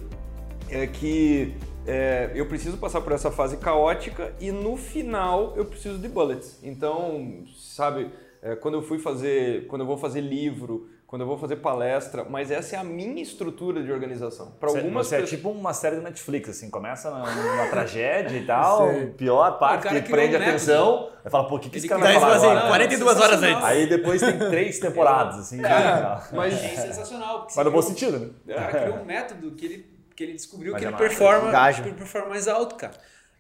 [0.70, 5.97] é que é, eu preciso passar por essa fase caótica e no final eu preciso
[5.97, 6.60] de bullets.
[6.64, 8.10] Então, sabe,
[8.41, 12.26] é, quando eu fui fazer, quando eu vou fazer livro, quando eu vou fazer palestra,
[12.28, 14.47] mas essa é a minha estrutura de organização.
[14.59, 18.43] Para algumas você é pessoas- tipo uma série do Netflix, assim, começa numa tragédia e
[18.47, 21.86] tal, pior parte que prende um a atenção, aí fala, pô, o que, que esse
[21.86, 22.68] Ele cara vai falar fala assim, agora?
[22.68, 23.57] 42 horas sensacional.
[23.57, 23.70] antes.
[23.70, 25.61] Aí depois tem três temporadas, assim.
[25.61, 26.24] Cara, e tal.
[26.36, 27.39] mas É sensacional.
[27.41, 28.30] porque Mas no bom sentido, né?
[28.47, 29.86] O cara criou um método que ele,
[30.16, 31.07] que ele descobriu Mas que é ele massa.
[31.09, 31.84] performa, Engaja.
[31.84, 32.93] per- performa mais alto, cara.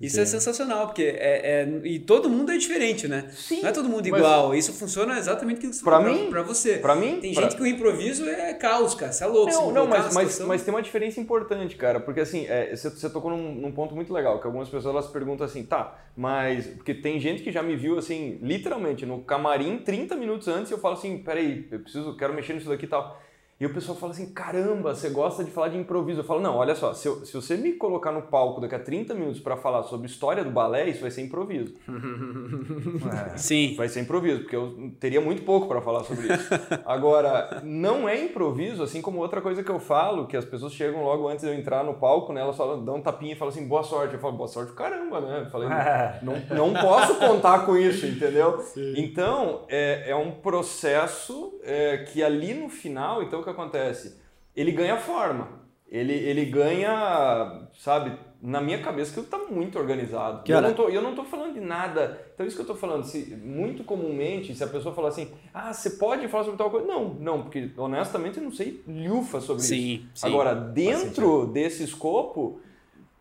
[0.05, 3.29] Isso é sensacional, porque é, é- e todo mundo é diferente, né?
[3.31, 4.53] Sim, Não é todo mundo mas- igual.
[4.55, 6.77] Isso funciona exatamente que Pra pra, mim- pra você.
[6.77, 9.11] pra mim, Tem pra- gente que o improviso é caos, cara.
[9.11, 9.51] Você é louco.
[9.51, 13.09] Não, não, mas, mas, mas tem uma diferença importante, cara, porque assim, é, você, você
[13.09, 16.67] tocou num, num ponto muito legal, que algumas pessoas elas perguntam assim, tá, mas.
[16.67, 20.77] Porque tem gente que já me viu assim, literalmente, no camarim, 30 minutos antes, eu
[20.77, 23.19] falo assim, peraí, eu preciso, quero mexer nisso daqui e tal.
[23.59, 26.19] E o pessoal fala assim, caramba, você gosta de falar de improviso.
[26.19, 28.79] Eu falo, não, olha só, se, eu- se você me colocar no palco daqui a
[28.79, 31.73] 30 minutos para falar sobre história do balé, isso vai ser improviso.
[33.37, 33.75] Sim.
[33.75, 36.49] Vai ser improviso, porque eu teria muito pouco para falar sobre isso.
[36.85, 41.03] Agora, não é improviso, assim como outra coisa que eu falo, que as pessoas chegam
[41.03, 42.41] logo antes de eu entrar no palco, né?
[42.41, 44.15] Elas falam, dão um tapinha e falam assim, boa sorte.
[44.15, 45.43] Eu falo, boa sorte, caramba, né?
[45.45, 45.69] Eu falei,
[46.21, 46.33] não,
[46.73, 48.57] não posso contar com isso, entendeu?
[48.97, 54.19] Então, é, é um processo é, que ali no final, então o que acontece?
[54.55, 55.61] Ele ganha forma.
[55.89, 60.41] Ele, ele ganha, sabe, na minha cabeça que ele tá muito organizado.
[60.43, 62.19] Que eu, não tô, eu não tô falando de nada.
[62.33, 65.71] Então, isso que eu tô falando, se, muito comumente, se a pessoa falar assim, ah,
[65.71, 66.87] você pode falar sobre tal coisa?
[66.87, 70.09] Não, não, porque honestamente eu não sei lhufa sobre Sim, isso.
[70.15, 70.27] sim.
[70.27, 72.59] Agora, dentro desse escopo,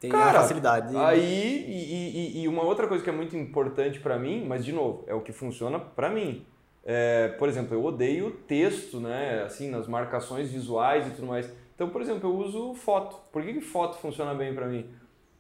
[0.00, 0.96] Tem Cara, facilidade.
[0.96, 4.72] Aí, e, e- e uma outra coisa que é muito importante pra mim, mas de
[4.72, 6.44] novo, é o que funciona pra mim.
[6.84, 9.42] É, por exemplo, eu odeio texto, né?
[9.44, 11.50] Assim, nas marcações visuais e tudo mais.
[11.74, 13.16] Então, por exemplo, eu uso foto.
[13.30, 14.86] Por que, que foto funciona bem pra mim?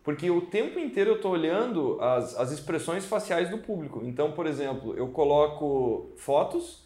[0.02, 4.00] Porque o tempo inteiro eu estou olhando as, as expressões faciais do público.
[4.04, 6.84] Então, por exemplo, eu coloco fotos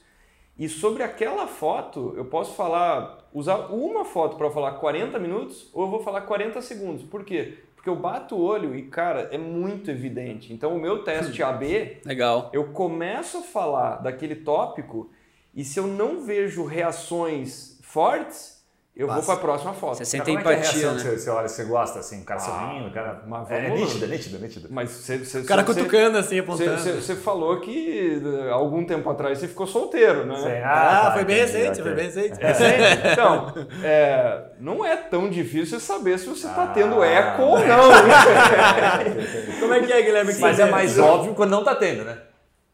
[0.59, 5.84] e sobre aquela foto eu posso falar, usar uma foto para falar 40 minutos ou
[5.84, 7.02] eu vou falar 40 segundos.
[7.04, 7.59] Por quê?
[7.87, 10.53] Porque eu bato o olho e, cara, é muito evidente.
[10.53, 12.51] Então, o meu teste AB, Legal.
[12.53, 15.09] eu começo a falar daquele tópico
[15.55, 18.55] e se eu não vejo reações fortes,
[18.97, 19.26] eu vou Passa.
[19.26, 19.99] para a próxima foto.
[19.99, 20.97] Você sente é que é a empatia, reação né?
[21.03, 23.22] que Você, você olha, você gosta, assim, o cara sorrindo, o cara...
[23.26, 24.68] mas É, é nítido, é nítido, é nítido.
[24.70, 26.78] Mas você, você, O cara você- cutucando assim, apontando.
[26.78, 30.36] Você, você falou que eh, algum tempo atrás você ficou solteiro, né?
[30.36, 30.62] Sim.
[30.64, 32.40] Ah, tá, foi bem recente, foi bem recente.
[32.40, 32.76] Recente?
[33.12, 37.66] Então, é, não é tão difícil saber se você está Ah, tendo eco ou é.
[37.66, 37.82] não.
[39.61, 40.34] Como é que é, Guilherme?
[40.34, 42.16] que Mas é mais óbvio quando não tá tendo, né?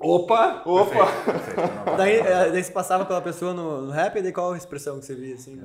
[0.03, 1.09] Opa, opa.
[1.97, 4.99] Daí, é, daí você passava pela pessoa no, no rap, e daí qual a expressão
[4.99, 5.61] que você via assim?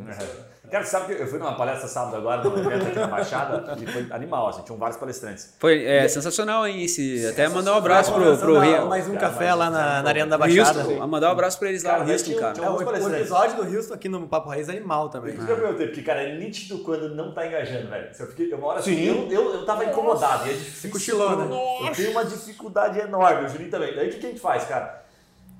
[0.69, 3.77] Cara, você sabe que eu fui numa palestra sábado agora, num evento aqui na Baixada,
[3.81, 5.55] e foi animal, assim, tinham vários palestrantes.
[5.59, 6.83] Foi é, sensacional, hein?
[6.83, 8.85] Esse, até mandar um abraço pro, pro a- Rio.
[8.87, 11.07] Mais um Cara, café mas- lá na, na Arena da Houston, Baixada.
[11.07, 12.53] mandar um abraço pra eles lá, Cara, o Houston, tinha- cara.
[12.53, 12.81] tinha É, o,
[13.15, 15.31] episódio do Houston aqui no Papo Raiz é animal também.
[15.31, 18.09] Por isso que eu perguntei, porque, cara, é nítido quando não tá engajando, velho.
[18.19, 19.05] Eu fiquei, eu, uma hora assim, Sim.
[19.07, 20.91] eu, eu, eu tava incomodado, e é difícil.
[20.91, 21.47] cochilou, né?
[21.87, 23.95] Eu tenho uma dificuldade enorme, o Juninho também.
[23.95, 25.07] Daí o que, que a gente faz, cara?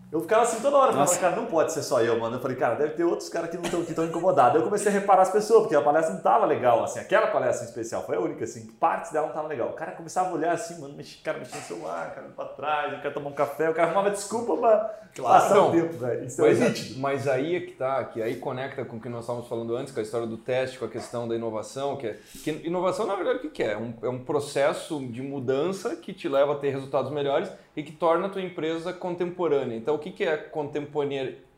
[0.09, 1.19] Eu ficava assim toda hora, falava, Nossa.
[1.19, 2.37] cara, não pode ser só eu, mano.
[2.37, 4.55] Eu falei, cara, deve ter outros caras que não estão incomodados.
[4.55, 6.99] Eu comecei a reparar as pessoas, porque a palestra não tava legal, assim.
[6.99, 9.67] Aquela palestra em especial foi a única, assim, partes dela não tava legal.
[9.67, 12.93] O cara começava a olhar assim, mano, mexi, cara mexendo no celular, cara pra trás,
[12.93, 16.23] eu quero tomar um café, o cara arrumava desculpa pra passar Não, o tempo, velho.
[16.25, 16.99] Isso é Mas, nítido.
[17.01, 19.93] mas aí é que tá, que aí conecta com o que nós estávamos falando antes,
[19.93, 23.15] com a história do teste, com a questão da inovação, que, é, que inovação na
[23.15, 23.73] verdade o que que é?
[23.73, 27.83] É um, é um processo de mudança que te leva a ter resultados melhores e
[27.83, 29.77] que torna a tua empresa contemporânea.
[29.77, 30.51] Então o que, que é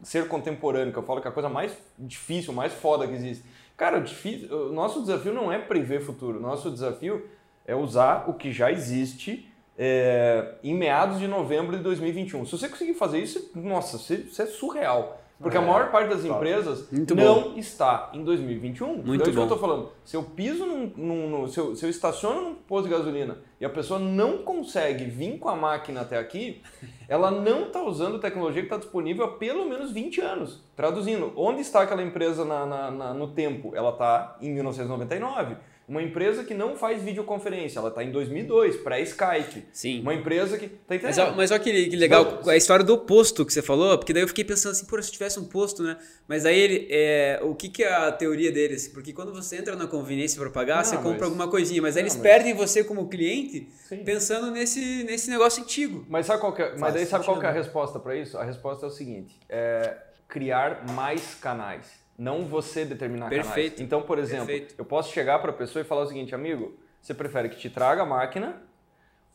[0.04, 3.46] ser contemporâneo, que eu falo que é a coisa mais difícil, mais foda que existe.
[3.78, 7.26] Cara, o, difícil, o nosso desafio não é prever futuro, nosso desafio
[7.66, 12.46] é usar o que já existe é, em meados de novembro de 2021.
[12.46, 15.19] Se você conseguir fazer isso, nossa, isso isso é surreal.
[15.42, 16.34] Porque a É, maior parte das top.
[16.36, 18.88] empresas Muito não está em 2021.
[18.88, 19.44] Muito então, é isso que bom.
[19.44, 19.90] eu tô falando.
[20.04, 23.38] Se eu piso num, num- num- se, eu, se eu estaciono num posto de gasolina
[23.60, 26.62] e a pessoa não consegue vir com a máquina até aqui,
[27.08, 30.62] ela não está usando tecnologia que está disponível há pelo menos 20 anos.
[30.76, 33.72] Traduzindo, onde está aquela empresa na- na- na- no tempo?
[33.74, 35.56] Ela está em 1999.
[35.90, 39.66] Uma empresa que não faz videoconferência, ela está em 2002, pré-Skype.
[39.74, 40.02] Sim.
[40.02, 40.68] Uma empresa que.
[40.68, 41.34] Tá Mas, entendendo?
[41.34, 44.22] ó, mas olha que, que legal, a história do posto que você falou, porque daí
[44.22, 45.98] eu fiquei pensando assim, pô, se tivesse um posto, né?
[46.28, 48.88] Mas aí ele, é, o que, que é a teoria deles?
[48.88, 51.98] Porque quando você entra na conveniência para pagar, Não, você compra mas- alguma coisinha, mas
[51.98, 54.04] aí Não, eles mas- perdem você como cliente Sim.
[54.04, 56.06] pensando nesse, nesse negócio antigo.
[56.08, 57.64] Mas sabe qual que é, mas daí sabe qual é a sentido.
[57.64, 58.38] resposta para isso?
[58.38, 61.88] A resposta é o seguinte: é criar mais canais,
[62.20, 63.76] não você determinar Perfeito.
[63.76, 63.82] canais.
[63.82, 64.76] Então, por exemplo, Perfeito.
[64.78, 67.70] eu posso chegar para a pessoa e falar o seguinte, amigo, você prefere que te
[67.70, 68.62] traga a máquina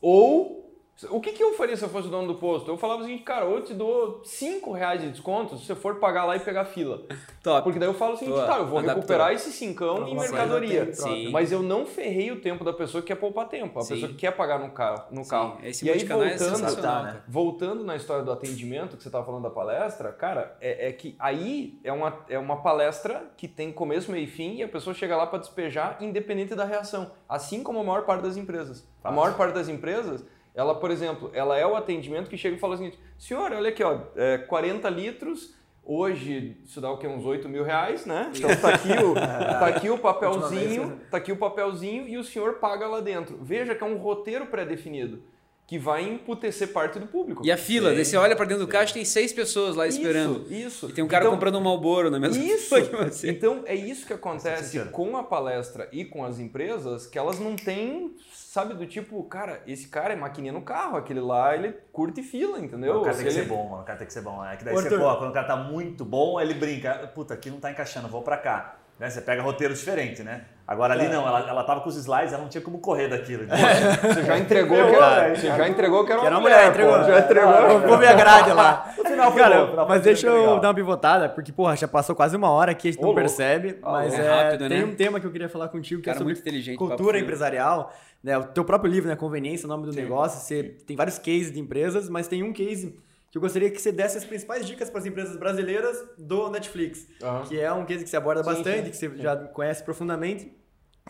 [0.02, 0.63] ou
[1.10, 2.70] O que, que eu faria se eu fosse o dono do posto?
[2.70, 5.96] Eu falava o seguinte, cara, eu te dou 5 reais de desconto se você for
[5.96, 7.02] pagar lá e pegar fila.
[7.42, 7.64] Top.
[7.64, 9.00] Porque daí eu falo o seguinte, tá, eu vou Adaptou.
[9.00, 10.92] recuperar esse cincão em Alguma coisa mercadoria.
[11.32, 13.94] Mas eu não ferrei o tempo da pessoa que quer poupar tempo, a Sim.
[13.94, 15.04] pessoa que quer pagar no carro.
[15.10, 15.58] No Sim, carro.
[15.64, 17.10] esse e aí, é voltando, sensacional, né?
[17.10, 17.24] cara.
[17.26, 21.16] voltando na história do atendimento que você estava falando da palestra, cara, é, é que
[21.18, 24.94] aí é uma, é uma palestra que tem começo, meio e fim e a pessoa
[24.94, 27.10] chega lá para despejar independente da reação.
[27.28, 28.86] Assim como a maior parte das empresas.
[29.02, 30.24] A maior parte das empresas,
[30.54, 33.68] ela, por exemplo, ela é o atendimento que chega e fala o seguinte, senhor, olha
[33.68, 37.06] aqui, ó, é, 40 litros, hoje isso dá o quê?
[37.06, 38.30] Uns 8 mil reais, né?
[38.34, 42.54] Então tá aqui o, tá aqui o papelzinho, tá aqui o papelzinho e o senhor
[42.54, 43.38] paga lá dentro.
[43.42, 45.22] Veja que é um roteiro pré-definido
[45.66, 47.44] que vai emputecer parte do público.
[47.44, 50.42] E a fila, daí você olha pra dentro do caixa tem seis pessoas lá esperando.
[50.42, 50.90] Isso, isso.
[50.90, 52.74] E tem um cara Então, comprando um Malboro na mesma Isso!
[52.84, 53.30] que você.
[53.30, 57.56] Então é isso que acontece com a palestra e com as empresas, que elas não
[57.56, 58.14] têm,
[58.54, 62.60] sabe, do tipo, cara, esse cara é maquininha no carro, aquele lá ele curte fila,
[62.60, 63.00] entendeu?
[63.00, 63.82] O cara tem que Se ser ele- bom, mano.
[63.82, 64.44] O cara tem que ser bom.
[64.44, 65.00] É que daí Ô, você, Arthur.
[65.00, 66.94] pô, quando o cara tá muito bom, ele brinca.
[67.14, 68.76] Puta, aqui não tá encaixando, vou pra cá.
[68.98, 69.10] Né?
[69.10, 70.42] Você pega roteiro diferente, né?
[70.66, 70.98] Agora É.
[70.98, 73.44] ali não, ela, ela tava com os slides, ela não tinha como correr daquilo.
[73.46, 75.36] Você já entregou que era, velho.
[75.36, 77.04] você já entregou que era Que era uma uma mulher, mulher, pô.
[77.10, 77.80] Já entregou.
[77.88, 78.94] Vou ver a grade lá.
[78.96, 80.60] No final foi Cara, bom, mas foi deixa eu legal.
[80.60, 83.14] dar uma pivotada, porque, porra, já passou quase uma hora aqui, a gente Ô, não
[83.14, 84.84] percebe, Ah, mas é é, rápido, tem né?
[84.84, 87.92] um tema que eu queria falar contigo, que Cara é sobre muito inteligente, cultura empresarial,
[88.22, 88.38] né?
[88.38, 89.16] O teu próprio livro, né?
[89.16, 92.96] Conveniência, o nome do negócio, você tem vários cases de empresas, mas tem um case
[93.34, 97.04] que eu gostaria que você desse as principais dicas para as empresas brasileiras do Netflix,
[97.20, 97.42] Aham.
[97.42, 100.56] que é um case que você aborda Sim, bastante, sim, que você já conhece profundamente.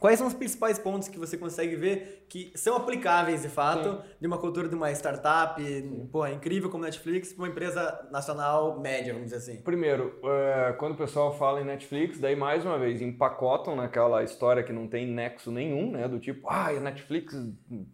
[0.01, 4.27] Quais são os principais pontos que você consegue ver que são aplicáveis de fato de
[4.27, 5.63] uma cultura de uma startup,
[6.11, 9.63] porra, incrível como Netflix, para uma empresa nacional média, vamos dizer assim?
[9.63, 14.65] Primeiro, é, quando o pessoal fala em Netflix, daí mais uma vez empacotam naquela história
[14.65, 16.09] que não tem nexo nenhum, né?
[16.09, 17.35] Do tipo, ah, a Netflix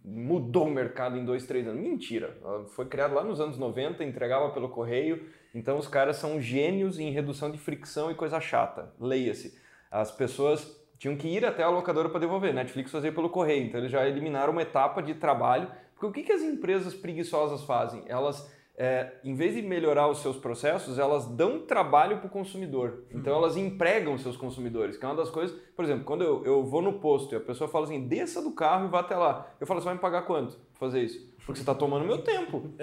[0.03, 1.81] mudou o mercado em dois, três anos.
[1.81, 2.35] Mentira.
[2.43, 5.29] Ela foi criada lá nos anos 90, entregava pelo correio.
[5.53, 8.91] Então os caras são gênios em redução de fricção e coisa chata.
[8.99, 9.55] Leia-se.
[9.91, 12.53] As pessoas tinham que ir até a locadora para devolver.
[12.53, 13.65] Netflix fazia pelo correio.
[13.65, 15.67] Então eles já eliminaram uma etapa de trabalho.
[15.95, 18.03] Porque o que, que as empresas preguiçosas fazem?
[18.07, 18.47] Elas
[18.77, 23.05] é, em vez de melhorar os seus processos, elas dão trabalho para o consumidor.
[23.09, 25.59] Então elas empregam seus consumidores, que é uma das coisas.
[25.75, 28.51] Por exemplo, quando eu, eu vou no posto e a pessoa fala assim, desça do
[28.51, 29.47] carro e vá até lá.
[29.59, 31.19] Eu falo, você vai me pagar quanto pra fazer isso?
[31.37, 32.75] Porque você está tomando meu tempo.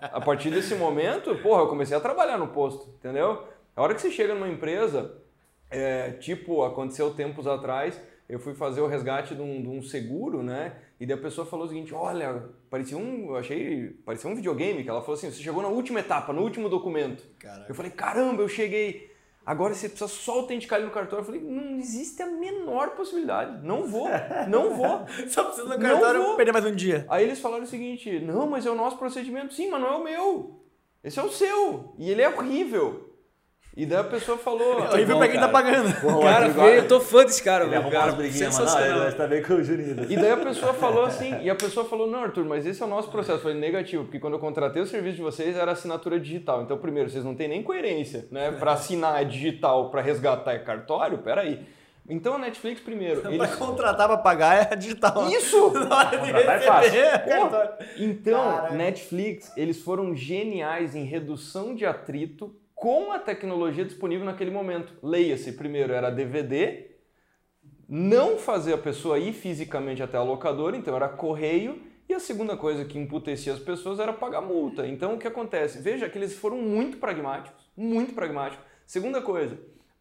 [0.00, 3.42] A partir desse momento, porra, eu comecei a trabalhar no posto, entendeu?
[3.74, 5.23] A hora que você chega numa empresa,
[5.70, 10.42] é, tipo, aconteceu tempos atrás, eu fui fazer o resgate de um, de um seguro,
[10.42, 10.76] né?
[10.98, 13.28] E daí a pessoa falou o seguinte: olha, parecia um.
[13.28, 13.90] Eu achei.
[14.04, 17.22] Parecia um videogame, que ela falou assim: você chegou na última etapa, no último documento.
[17.38, 17.66] Caraca.
[17.68, 19.12] Eu falei, caramba, eu cheguei.
[19.44, 21.20] Agora você precisa só autenticar ele no cartório.
[21.20, 23.62] Eu falei, não existe a menor possibilidade.
[23.62, 24.08] Não vou,
[24.48, 25.04] não vou.
[25.28, 26.36] Só precisa no Não cartório vou.
[26.36, 27.04] perder mais um dia.
[27.10, 29.52] Aí eles falaram o seguinte: não, mas é o nosso procedimento.
[29.52, 30.64] Sim, mas não é o meu.
[31.02, 31.94] Esse é o seu.
[31.98, 33.13] E ele é horrível.
[33.76, 34.78] E daí a pessoa falou.
[34.84, 36.00] É horrível bom, pra quem tá pagando.
[36.00, 38.56] Porra, Cara, veio, eu tô fã desse cara, arrumou Cara, briguinhas.
[38.56, 40.06] Não, ele tá bem com o Juninho.
[40.08, 42.86] E daí a pessoa falou assim, e a pessoa falou, não, Arthur, mas esse é
[42.86, 43.38] o nosso processo.
[43.38, 46.62] Eu falei, negativo, porque quando eu contratei o serviço de vocês era assinatura digital.
[46.62, 48.52] Então, primeiro, vocês não têm nem coerência, né?
[48.52, 51.66] Pra assinar é digital, pra resgatar é cartório, peraí.
[52.08, 53.54] Então a Netflix, primeiro, Pra eles...
[53.56, 55.28] contratar pra pagar é digital.
[55.30, 55.72] Isso!
[55.72, 57.00] Na hora de é receber, fácil.
[57.00, 57.70] é cartório.
[57.96, 58.74] Então, Caralho.
[58.76, 62.54] Netflix, eles foram geniais em redução de atrito
[62.84, 64.92] com a tecnologia disponível naquele momento.
[65.02, 66.90] Leia-se, primeiro era DVD,
[67.88, 72.58] não fazer a pessoa ir fisicamente até a locadora, então era correio, e a segunda
[72.58, 74.86] coisa que emputecia as pessoas era pagar multa.
[74.86, 75.80] Então o que acontece?
[75.80, 78.62] Veja que eles foram muito pragmáticos, muito pragmáticos.
[78.84, 79.58] Segunda coisa,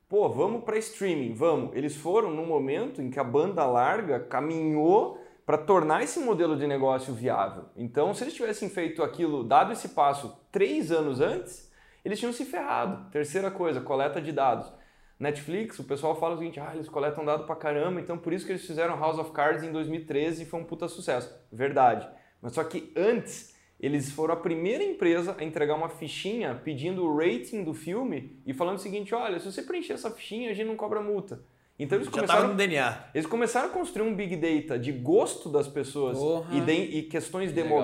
[0.10, 1.74] pô, vamos para streaming, vamos.
[1.78, 6.68] Eles foram no momento em que a banda larga caminhou para tornar esse modelo de
[6.68, 7.64] negócio viável.
[7.78, 11.72] Então, se eles tivessem feito aquilo, dado esse passo três anos antes,
[12.04, 13.10] eles tinham se ferrado.
[13.12, 14.72] Terceira coisa, coleta de dados.
[15.20, 18.46] Netflix, o pessoal fala o seguinte, ah, eles coletam dado pra caramba, então por isso
[18.46, 21.34] que eles fizeram House of Cards em 2013 e foi um puta sucesso.
[21.52, 22.08] Verdade.
[22.42, 27.16] Mas só que antes, eles foram a primeira empresa a entregar uma fichinha pedindo o
[27.18, 30.68] rating do filme e falando o seguinte, olha, se você preencher essa fichinha, a gente
[30.68, 31.42] não cobra multa.
[31.80, 33.04] Então eles Já começaram no DNA.
[33.16, 36.18] eles começaram a construir um big data de gosto das pessoas
[36.52, 37.78] e, de- e questões Que legal.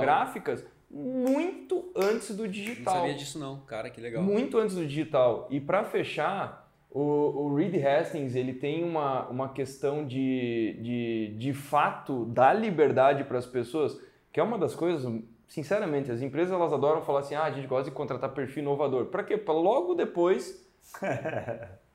[0.89, 2.93] Muito antes do Não digital.
[2.95, 4.23] sabia disso não, cara, que legal.
[4.23, 5.47] Muito antes do digital.
[5.49, 11.53] E para fechar, o, o Reed Hastings ele tem uma, uma questão de, de, de
[11.53, 13.99] fato dar liberdade para as pessoas,
[14.33, 15.05] que é uma das coisas,
[15.47, 19.05] sinceramente, as empresas elas adoram falar assim, ah, a gente gosta de contratar perfil inovador.
[19.07, 19.37] Para quê?
[19.37, 20.67] Para logo depois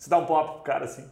[0.00, 1.06] Você dá um pop pro cara assim.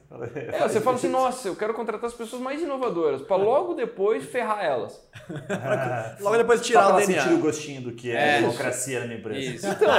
[0.51, 4.25] É, você fala assim, nossa, eu quero contratar as pessoas mais inovadoras, para logo depois
[4.25, 5.07] ferrar elas.
[6.21, 7.21] Logo depois Só tirar pra o DNA.
[7.23, 9.41] sentir o gostinho do que é, É, democracia na minha empresa.
[9.41, 9.67] Isso.
[9.69, 9.91] Então,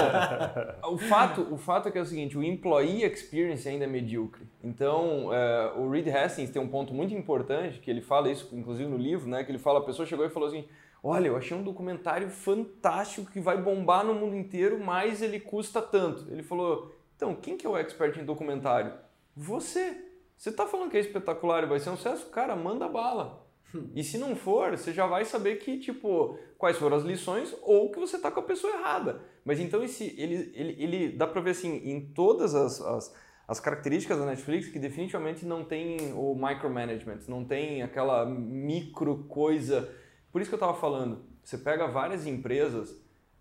[0.91, 4.49] o fato, o fato é que é o seguinte, o employee experience ainda é medíocre.
[4.63, 8.89] Então, é, o Reed Hastings tem um ponto muito importante, que ele fala isso, inclusive
[8.89, 9.43] no livro, né?
[9.43, 10.65] Que ele fala, a pessoa chegou e falou assim,
[11.03, 15.79] olha, eu achei um documentário fantástico que vai bombar no mundo inteiro, mas ele custa
[15.79, 16.25] tanto.
[16.31, 18.93] Ele falou, então, quem que é o expert em documentário?
[19.35, 20.05] Você.
[20.37, 22.27] Você tá falando que é espetacular e vai ser um sucesso?
[22.27, 23.45] Cara, manda bala.
[23.93, 27.91] E se não for, você já vai saber que, tipo, quais foram as lições ou
[27.91, 29.21] que você tá com a pessoa errada.
[29.43, 33.15] Mas então esse, ele, ele, ele dá pra ver assim, em todas as, as,
[33.47, 39.93] as características da Netflix que definitivamente não tem o micromanagement, não tem aquela micro coisa.
[40.31, 42.99] Por isso que eu tava falando, você pega várias empresas,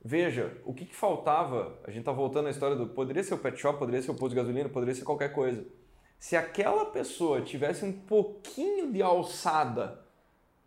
[0.09, 3.39] veja, o que, que faltava, a gente tá voltando à história do, poderia ser o
[3.39, 5.67] pet shop, poderia ser o posto de gasolina, poderia ser qualquer coisa.
[6.19, 10.01] Se aquela pessoa tivesse um pouquinho de alçada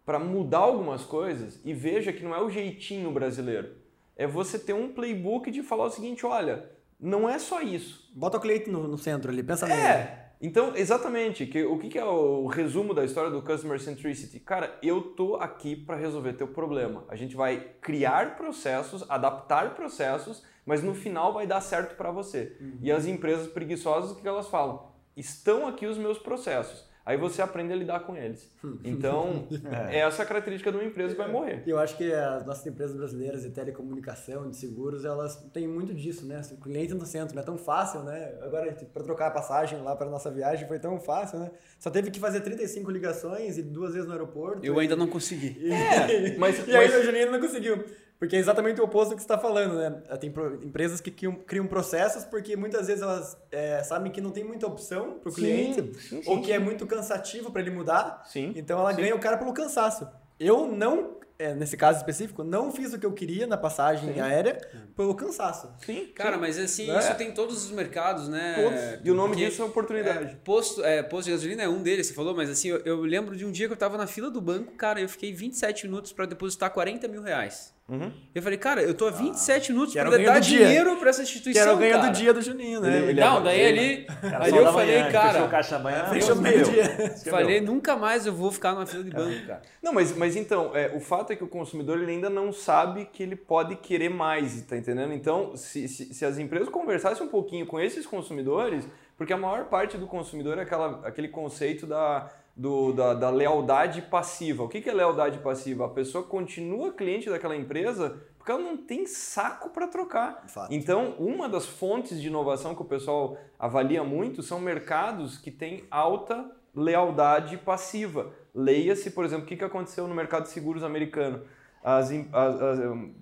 [0.05, 3.75] para mudar algumas coisas e veja que não é o jeitinho brasileiro.
[4.15, 6.69] É você ter um playbook de falar o seguinte, olha,
[6.99, 8.11] não é só isso.
[8.13, 9.81] Bota o cliente no, no centro ali, pensa nele.
[9.81, 10.20] É.
[10.41, 14.39] Então, exatamente, que, o que, que é o resumo da história do Customer Centricity?
[14.39, 17.05] Cara, eu tô aqui para resolver teu problema.
[17.09, 22.57] A gente vai criar processos, adaptar processos, mas no final vai dar certo para você.
[22.81, 24.91] E as empresas preguiçosas, o que elas falam?
[25.15, 26.89] Estão aqui os meus processos.
[27.11, 28.49] Aí você aprende a lidar com eles.
[28.83, 29.47] Então,
[29.89, 31.63] é essa a característica de uma empresa que vai morrer.
[31.67, 36.25] Eu acho que as nossas empresas brasileiras de telecomunicação, de seguros, elas têm muito disso,
[36.25, 36.41] né?
[36.51, 38.33] O cliente no centro não é tão fácil, né?
[38.41, 41.51] Agora, para trocar a passagem lá para nossa viagem foi tão fácil, né?
[41.79, 44.65] Só teve que fazer 35 ligações e duas vezes no aeroporto.
[44.65, 45.57] Eu e- ainda não consegui.
[45.61, 47.83] E, É, mas- e aí mas- o Juninho não conseguiu.
[48.21, 49.89] Porque é exatamente o oposto do que você está falando, né?
[50.19, 54.43] Tem empresas que criam, criam processos porque muitas vezes elas é, sabem que não tem
[54.43, 56.51] muita opção para o cliente sim, sim, ou que sim.
[56.53, 58.21] é muito cansativo para ele mudar.
[58.27, 60.07] Sim, Então ela ganha o cara pelo cansaço.
[60.39, 64.55] Eu não, é, nesse caso específico, não fiz o que eu queria na passagem aérea
[64.95, 65.73] pelo cansaço.
[65.83, 66.39] Sim, Cara, sim.
[66.41, 66.99] mas assim, É.
[66.99, 68.53] isso tem em todos os mercados, né?
[68.61, 68.79] Todos.
[69.03, 70.25] E o nome Porque, disso é oportunidade.
[70.33, 73.01] é, posto, é, posto de gasolina é um deles, você falou, mas assim, eu, eu
[73.01, 75.87] lembro de um dia que eu tava na fila do banco, cara, eu fiquei 27
[75.87, 77.73] minutos pra depositar 40 mil reais.
[77.91, 78.09] Uhum.
[78.33, 80.65] Eu falei, cara, eu tô há 27 minutos que era pra dar do dia.
[80.65, 81.61] dinheiro pra essa Que instituição.
[81.63, 82.07] era o ganho cara.
[82.07, 82.97] do dia do Juninho, né?
[82.97, 84.07] Ele- ele- Não, daí ali,
[84.49, 86.05] só eu da falei, manhã, Fechou cara, caixa amanhã.
[86.05, 86.35] Fechou.
[86.35, 87.09] Deus meu.
[87.29, 89.61] falei, nunca mais eu vou ficar numa fila de banco, cara.
[89.83, 93.09] Não, mas, mas então, é, o fato é que o consumidor ele ainda não sabe
[93.11, 95.11] que ele pode querer mais, tá entendendo?
[95.13, 98.87] Então, se, se, se as empresas conversassem um pouquinho com esses consumidores,
[99.17, 104.01] porque a maior parte do consumidor é aquela, aquele conceito da, do, da, da lealdade
[104.03, 104.63] passiva.
[104.63, 105.85] O que, que é lealdade passiva?
[105.85, 110.43] A pessoa continua cliente daquela empresa porque ela não tem saco para trocar.
[110.47, 110.73] Fato.
[110.73, 115.83] Então, uma das fontes de inovação que o pessoal avalia muito são mercados que têm
[115.91, 118.31] alta lealdade passiva.
[118.53, 121.41] Leia-se, por exemplo, o que que aconteceu no mercado de seguros americano.
[121.83, 122.79] As as- as,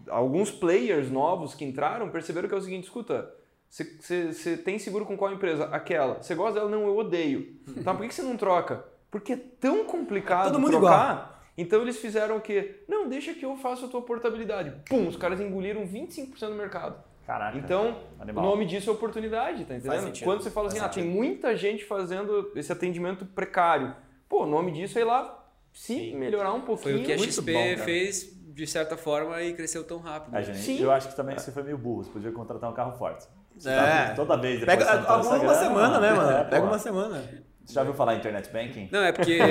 [0.10, 3.34] alguns players novos que entraram perceberam que é o seguinte: escuta,
[3.70, 5.66] você tem seguro com qual empresa?
[5.66, 6.22] Aquela.
[6.22, 6.70] Você gosta dela?
[6.70, 7.56] Não, eu odeio.
[7.84, 8.86] Tá, por que que você não troca?
[9.12, 11.44] Porque é tão complicado Todo mundo trocar.
[11.58, 12.84] Então eles fizeram o quê?
[12.88, 14.72] Não, deixa que eu faço a tua portabilidade.
[14.88, 17.04] Pum, os caras engoliram 25% do mercado.
[17.26, 17.58] Caraca.
[17.58, 18.44] Então, Animal.
[18.44, 20.02] o nome disso é oportunidade, tá entendendo?
[20.04, 20.26] sentido.
[20.26, 23.94] Quando você fala assim, Faz ah, tem muita gente fazendo esse atendimento precário.
[24.28, 26.96] Pô, o nome disso é ir lá se melhorar um pouquinho.
[26.96, 30.36] Foi o que a XP bom, fez, de certa forma, e cresceu tão rápido.
[30.36, 30.82] A gente, Sim.
[30.82, 32.04] eu acho que também você foi meio burro.
[32.04, 33.28] Você podia contratar um carro forte.
[33.56, 33.76] Você É.
[34.08, 36.32] tá- toda vez depois Pega no alguma Instagram, semana, né, mano?
[36.38, 37.24] é, Pega uma semana.
[37.70, 38.90] Você já ouviu falar em internet banking?
[38.92, 39.38] Não, é porque.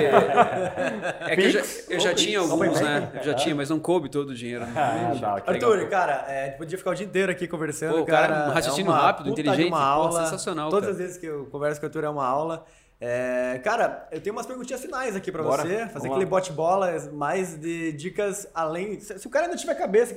[1.21, 2.83] É que eu já, eu já tinha alguns, banking.
[2.83, 3.11] né?
[3.15, 4.65] Eu já tinha, mas não coube todo o dinheiro.
[4.65, 4.73] né?
[4.75, 5.71] Ah, tá, legal.
[5.71, 8.27] Arthur, cara, é, a gente podia ficar o dia inteiro aqui conversando, Pô, o cara,
[8.27, 8.49] cara.
[8.49, 10.23] um raciocínio é uma rápido, puta de inteligente, uma pô, aula.
[10.25, 10.91] sensacional, Todas cara.
[10.91, 12.65] as vezes que eu converso com o Arthur é uma aula.
[13.01, 15.87] É, cara, eu tenho umas perguntinhas finais aqui pra Bora, você.
[15.87, 18.99] Fazer aquele bote-bola, mais de dicas além.
[18.99, 20.13] Se, se o cara ainda tiver cabeça,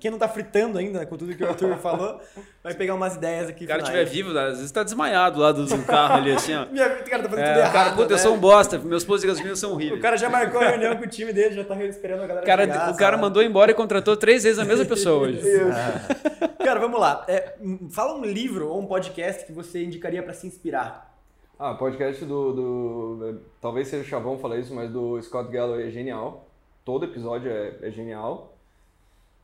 [0.00, 2.20] quem não tá fritando ainda com tudo que o Arthur falou,
[2.64, 5.52] vai pegar umas ideias aqui Se o cara estiver vivo, às vezes tá desmaiado lá
[5.52, 6.66] do, do carro ali, assim, ó.
[6.72, 7.72] Minha, o cara tá fazendo É, tudo errado.
[7.72, 8.22] cara, puta, eu né?
[8.22, 10.00] sou um bosta, meus de gasolina são horríveis.
[10.00, 12.44] O cara já marcou a reunião com o time dele, já tá esperando a galera
[12.44, 13.22] O cara, chegar, o cara sabe?
[13.22, 15.40] mandou embora e contratou três vezes a mesma pessoa hoje.
[16.64, 17.24] Cara, vamos lá.
[17.28, 17.54] É,
[17.90, 21.13] fala um livro ou um podcast que você indicaria pra se inspirar.
[21.58, 26.46] Ah, podcast do, do- Talvez seja chavão falar isso, mas do Scott Galloway é genial.
[26.84, 28.50] Todo episódio é, é genial.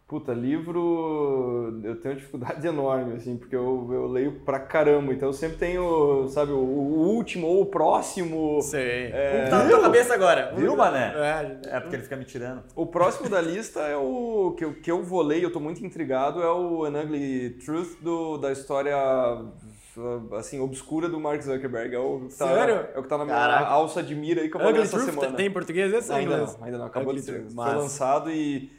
[0.08, 1.80] Puta, livro.
[1.84, 5.12] Eu tenho dificuldade enorme, assim, porque eu, eu leio pra caramba.
[5.12, 8.60] Então eu sempre tenho, sabe, o, o último ou o próximo.
[8.60, 9.12] Sei.
[9.12, 10.52] É, Um tá na tua cabeça agora.
[10.56, 11.12] Viu, mané?
[11.14, 12.64] É, É porque ele fica me tirando.
[12.74, 15.86] O próximo da lista é o que eu, que eu vou ler, eu tô muito
[15.86, 18.96] intrigado, é o An Ugly Truth do, da história
[20.38, 21.94] assim, obscura do Mark Zuckerberg.
[21.94, 22.86] É o que tá, Sério?
[22.94, 23.66] É o que tá na minha Caraca.
[23.66, 25.36] alça de mira aí que eu vou ler essa Truth semana.
[25.36, 26.56] tem em português esse em Ainda inglês?
[26.56, 26.86] não, ainda não.
[26.86, 28.70] Acabou Ugly de ser lançado e,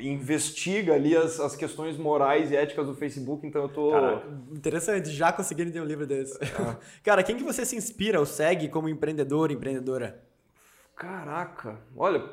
[0.00, 3.92] investiga ali as, as questões morais e éticas do Facebook, então eu tô...
[4.50, 6.38] Interessante, já conseguiram ter um livro desse.
[7.04, 10.22] Cara, quem que você se inspira ou segue como empreendedor, empreendedora?
[10.96, 12.24] Caraca, olha,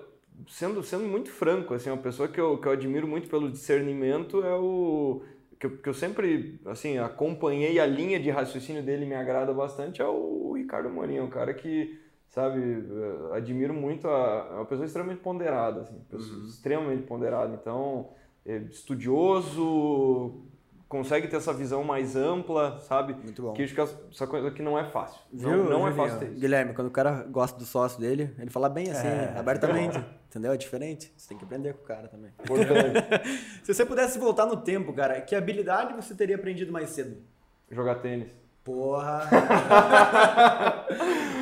[0.47, 4.41] sendo, sendo muito franco, assim, uma pessoa que eu, que eu admiro muito pelo discernimento
[4.43, 5.21] é o...
[5.63, 9.53] Que eu, que eu sempre, assim, acompanhei a linha de raciocínio dele e me agrada
[9.53, 11.97] bastante é o Ricardo Morinho, é um cara que,
[12.27, 18.09] sabe, eh, admiro muito, a, é uma pessoa extremamente ponderada, assim, pessoa extremamente ponderada, então,
[18.45, 20.43] é estudioso,
[20.89, 23.13] consegue ter essa visão mais ampla, sabe?
[23.13, 23.53] Muito bom.
[23.53, 25.21] Que acho que essa coisa que não é fácil.
[25.31, 26.41] Viu, não não é fácil ter isso.
[26.41, 29.07] Guilherme, quando o cara gosta do sócio dele, ele fala bem assim,
[29.39, 29.97] abertamente.
[30.33, 30.51] Entendeu?
[30.51, 31.13] É diferente.
[31.15, 32.31] Você tem que aprender com o cara também.
[33.61, 37.21] Se você pudesse voltar no tempo, cara, que habilidade você teria aprendido mais cedo?
[37.69, 38.31] Jogar tênis.
[38.63, 39.29] Porra!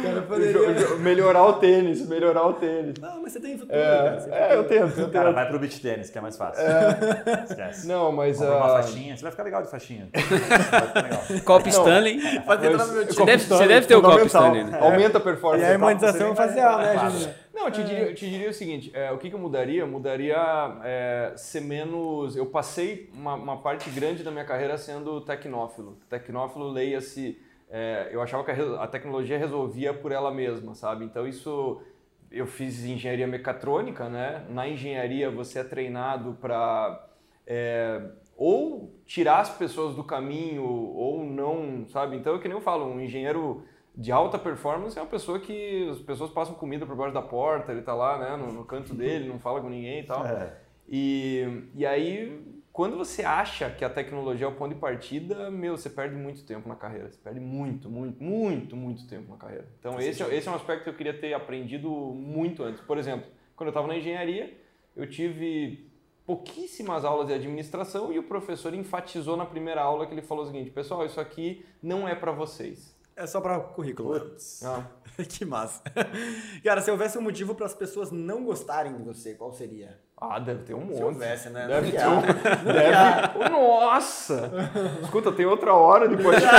[0.01, 0.95] cara poderia...
[0.97, 2.95] Melhorar o tênis, melhorar o tênis.
[2.99, 4.19] Não, mas você tem futuro, cara.
[4.19, 5.35] Você É, eu tento, eu Cara, tento.
[5.35, 6.63] vai pro beach tênis, que é mais fácil.
[7.45, 7.87] Esquece.
[7.87, 8.37] Não, mas.
[8.37, 10.09] Compra uma ah, faixinha, você vai ficar legal de faixinha.
[10.71, 11.21] Vai ficar legal.
[11.45, 12.19] Copo Stanley.
[12.45, 14.79] Mas- meu Você deve, você deve ter o copo Stanley, né?
[14.79, 15.61] Aumenta a performance.
[15.61, 15.73] E a tá?
[15.73, 17.13] harmonização facial, né, Claro.
[17.61, 19.81] Não, eu te diria, eu te diria o seguinte: é, o que, que eu mudaria?
[19.81, 20.35] Eu mudaria
[20.83, 22.35] é, ser menos.
[22.35, 25.95] Eu passei uma, uma parte grande da minha carreira sendo tecnófilo.
[26.09, 27.39] Tecnófilo, leia-se.
[27.69, 31.05] é, eu achava que a, a tecnologia resolvia por ela mesma, sabe?
[31.05, 31.79] Então isso.
[32.31, 34.45] Eu fiz engenharia mecatrônica, né?
[34.49, 37.07] Na engenharia você é treinado para
[38.37, 42.15] ou tirar as pessoas do caminho ou não, sabe?
[42.15, 43.65] Então é que nem eu falo, um engenheiro
[43.95, 47.71] de alta performance é uma pessoa que as pessoas passam comida por baixo da porta,
[47.71, 50.25] ele tá lá, né, no, no canto dele, não fala com ninguém e tal.
[50.25, 50.57] É.
[50.87, 55.77] E, e aí, quando você acha que a tecnologia é o ponto de partida, meu,
[55.77, 57.09] você perde muito tempo na carreira.
[57.09, 59.67] Você perde muito, muito, muito, muito tempo na carreira.
[59.79, 62.81] Então, esse, é- esse é um aspecto que eu queria ter aprendido muito antes.
[62.81, 64.57] Por exemplo, quando eu estava na engenharia,
[64.95, 65.91] eu tive
[66.25, 70.47] pouquíssimas aulas de administração e o professor enfatizou na primeira aula que ele falou o
[70.47, 72.90] seguinte: pessoal, isso aqui não é para vocês.
[73.15, 74.35] É só pra currículo.
[74.63, 74.83] Ah,
[75.27, 75.81] que massa.
[76.63, 79.99] Cara, se houvesse um motivo para as pessoas não gostarem de você, qual seria?
[80.21, 80.97] ah, deve ter um monte.
[80.97, 81.67] Se houvesse, né?
[81.67, 82.21] Deve ter um.
[82.71, 83.49] Deve...
[83.49, 84.51] Nossa!
[85.01, 86.55] Escuta, tem outra hora de podcast.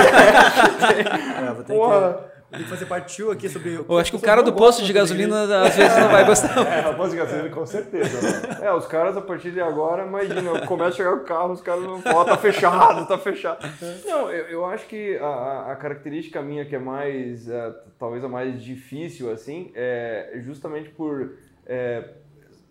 [1.38, 2.12] É, vou ter Porra.
[2.14, 3.74] que, ter que fazer parte 2 aqui sobre...
[3.88, 6.52] Eu acho que o cara do posto de gasolina às vezes não vai gostar.
[6.66, 8.20] É, a posto de gasolina com certeza.
[8.22, 8.58] Né?
[8.66, 11.82] É, os caras a partir de agora, imagina, começa a chegar o carro, os caras
[11.82, 13.58] não falam, tá fechado, tá fechado.
[14.04, 18.22] Não, eu, eu acho que a, a- a característica minha que é mais, é, talvez
[18.24, 21.32] a mais difícil, assim, é justamente por,
[21.66, 22.04] é,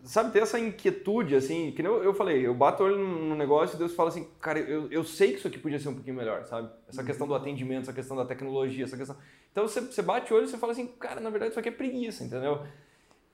[0.04, 3.36] sabe, ter essa inquietude, assim, que nem eu, eu falei, eu bato o olho no
[3.36, 5.94] negócio e Deus fala assim, cara, eu, eu sei que isso aqui podia ser um
[5.94, 6.70] pouquinho melhor, sabe?
[6.88, 9.16] Essa questão do atendimento, essa questão da tecnologia, essa questão...
[9.52, 11.70] Então você, você bate o olho e você fala assim, cara, na verdade isso aqui
[11.70, 12.64] é preguiça, entendeu?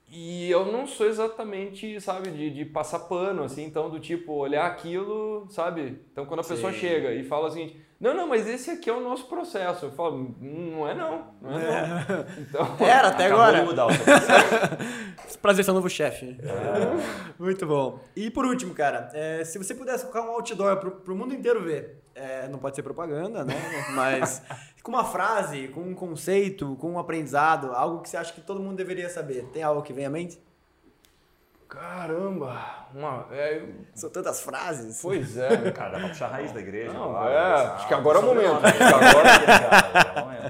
[0.09, 4.65] E eu não sou exatamente, sabe, de, de passar pano, assim, então, do tipo, olhar
[4.65, 6.01] aquilo, sabe?
[6.11, 6.79] Então, quando a pessoa Sim.
[6.79, 9.85] chega e fala o seguinte, não, não, mas esse aqui é o nosso processo.
[9.87, 12.25] Eu falo, "Hum, não é não, não é não.
[12.41, 13.63] Então, Era até agora.
[13.65, 14.05] mudar o seu
[15.41, 16.37] Prazer, seu novo chefe.
[17.39, 17.99] Muito bom.
[18.15, 21.61] E por último, cara, é, se você pudesse colocar um outdoor pro, pro mundo inteiro
[21.63, 23.53] ver, é, não pode ser propaganda, né?
[23.93, 24.41] Mas
[24.83, 28.59] com uma frase, com um conceito, com um aprendizado, algo que você acha que todo
[28.59, 29.43] mundo deveria saber.
[29.53, 30.41] Tem algo que vem à mente?
[31.69, 33.61] caramba, uma, é,
[33.93, 35.01] São tantas frases.
[35.01, 35.49] pois é.
[35.71, 36.93] Cara, dá pra puxar a raiz da igreja.
[36.93, 38.63] Não, lá, é, essa- acho que agora é o sobrenome, momento.
[38.63, 38.69] né?
[38.69, 39.29] Acho que agora-
[40.17, 40.45] É o momento.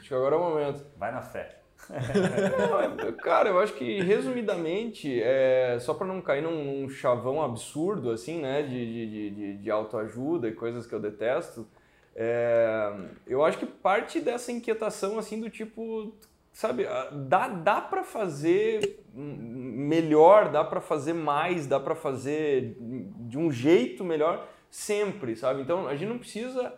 [0.00, 0.86] Acho que agora é o momento.
[0.96, 1.56] Vai na fé.
[3.22, 8.40] Cara, eu acho que resumidamente, é, só para não cair num, num chavão absurdo assim,
[8.40, 11.66] né, de, de, de, de- autoajuda e coisas que eu detesto,
[12.14, 12.92] é,
[13.26, 16.12] eu acho que parte dessa inquietação assim do tipo,
[16.52, 16.86] sabe,
[17.28, 24.04] dá, dá para fazer melhor, dá para fazer mais, dá para fazer de um jeito
[24.04, 25.62] melhor sempre, sabe?
[25.62, 26.72] Então a gente não precisa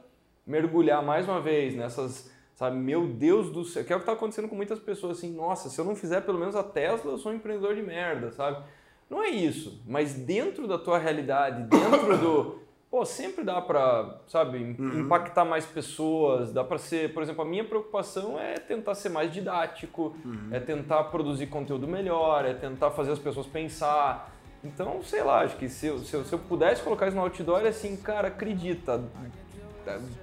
[0.47, 4.15] mergulhar mais uma vez nessas, sabe, meu Deus do céu, que é o que está
[4.15, 7.17] acontecendo com muitas pessoas assim, nossa, se eu não fizer pelo menos a Tesla, eu
[7.19, 8.61] sou um empreendedor de merda, sabe?
[9.09, 12.59] Não é isso, mas dentro da tua realidade, dentro do,
[12.91, 17.45] pô, sempre dá para, sabe, im- impactar mais pessoas, dá para ser, por exemplo, a
[17.45, 20.17] minha preocupação é tentar ser mais didático,
[20.51, 24.35] é tentar produzir conteúdo melhor, é tentar fazer as pessoas pensar.
[24.65, 27.23] Então, sei lá, acho que se eu, se eu, se eu pudesse colocar isso no
[27.23, 29.01] outdoor, é assim, cara, acredita,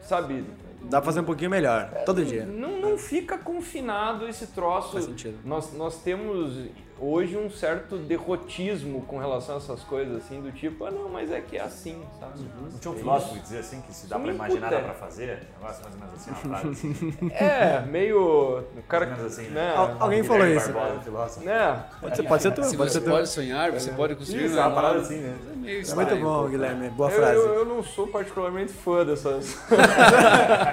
[0.01, 0.43] sabe,
[0.89, 2.45] Dá pra fazer um pouquinho melhor, todo dia.
[2.45, 4.93] Não, não fica confinado esse troço.
[4.93, 5.37] Faz sentido.
[5.43, 6.57] Nós, nós temos
[6.99, 11.31] hoje um certo derrotismo com relação a essas coisas, assim, do tipo, ah, não, mas
[11.31, 12.33] é que é assim, sabe?
[12.61, 15.39] Não tinha um filósofo que dizia assim que se dá pra imaginar, dá pra fazer?
[15.59, 17.33] Negócio mais ou menos assim, uma frase.
[17.43, 18.59] É, meio.
[18.77, 19.05] O cara.
[19.07, 19.73] Mais ou menos assim, né?
[19.75, 20.71] Al- alguém falou isso.
[20.71, 21.45] Barbosa, filósofo.
[21.45, 21.83] né?
[22.01, 23.11] Pode ser, pode ser tu, Se pode você ser tu.
[23.11, 25.35] pode sonhar, você pode construir Isso, é uma parada assim, né?
[25.51, 26.47] É meio É muito bom.
[26.49, 26.89] Guilherme.
[26.89, 27.35] Boa Eu, frase.
[27.35, 29.57] eu, eu não sou particularmente fã dessas.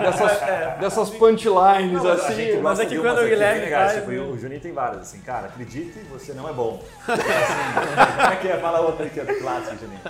[0.01, 2.59] dessas, dessas punchlines A assim.
[2.61, 4.21] mas é que quando o Guilherme legais, faz, tipo, né?
[4.21, 6.83] o Juninho tem várias, assim, cara, acredite, você não é bom.
[7.09, 7.23] Assim,
[8.17, 8.57] como é que é?
[8.59, 10.01] Fala outra que é clássica, Juninho.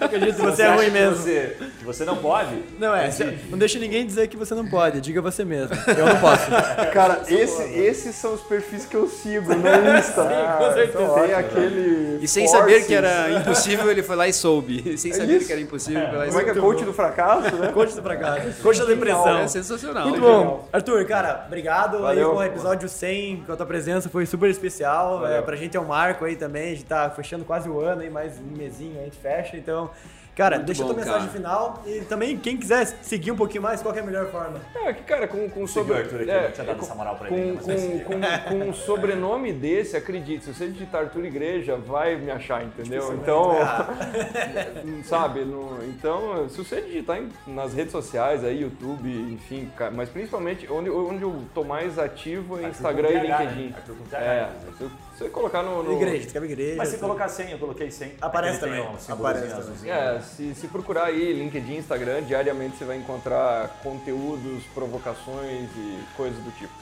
[0.00, 1.16] Acredito que você Você é ruim que mesmo.
[1.16, 2.62] Você, que você não pode?
[2.78, 3.10] Não é,
[3.50, 5.74] não deixe ninguém dizer que você não pode, diga você mesmo.
[5.96, 6.46] Eu não posso.
[6.92, 10.24] Cara, esse, esses são os perfis que eu sigo no Insta.
[10.58, 11.14] com certeza.
[11.14, 12.18] Tem aquele.
[12.22, 12.60] E sem Forces.
[12.60, 14.96] saber que era impossível, ele foi lá e soube.
[14.98, 15.46] Sem saber isso.
[15.46, 17.68] que era impossível, ele foi lá e Como é que é coach do fracasso, né?
[17.72, 18.62] Coach do fracasso.
[18.62, 19.38] Coach da depressão.
[19.38, 20.08] É sensacional.
[20.08, 20.68] Muito bom.
[20.72, 22.28] Arthur, cara, obrigado Valeu.
[22.28, 25.13] aí com o episódio 100, com a tua presença, foi super especial.
[25.20, 25.36] Valeu.
[25.38, 28.02] É, pra gente é um marco aí também, a gente tá fechando quase o ano
[28.02, 29.90] aí, mais um mesinho a gente fecha, então...
[30.34, 31.32] Cara, Muito deixa bom, tua mensagem cara.
[31.32, 34.60] final e também quem quiser seguir um pouquinho mais, qual que é a melhor forma?
[34.74, 35.92] É, que, cara, com, com sobre.
[35.92, 38.20] o Arthur aqui, é, tinha dado com- essa moral pra ele com, mas vai com,
[38.20, 43.14] com, com um sobrenome desse, acredite, se você digitar Arthur Igreja, vai me achar, entendeu?
[43.14, 43.52] Então,
[45.04, 50.70] sabe, no- então, se você digitar em- nas redes sociais, aí, YouTube, enfim, mas principalmente
[50.70, 53.44] onde, onde eu tô mais ativo é Arthur Instagram com e TH, né?
[53.44, 53.74] LinkedIn.
[53.76, 54.98] Arthur com TH, É, inclusive.
[55.12, 55.82] se você colocar no.
[55.82, 56.74] no- Igreja, escreve igreja.
[56.76, 57.06] Mas se tudo.
[57.06, 58.12] colocar 100, eu coloquei 100.
[58.20, 58.80] Aparece também.
[58.80, 59.92] um Aparece azulzinho.
[59.92, 66.38] É, se, se procurar aí LinkedIn, Instagram, diariamente você vai encontrar conteúdos, provocações e coisas
[66.42, 66.72] do tipo.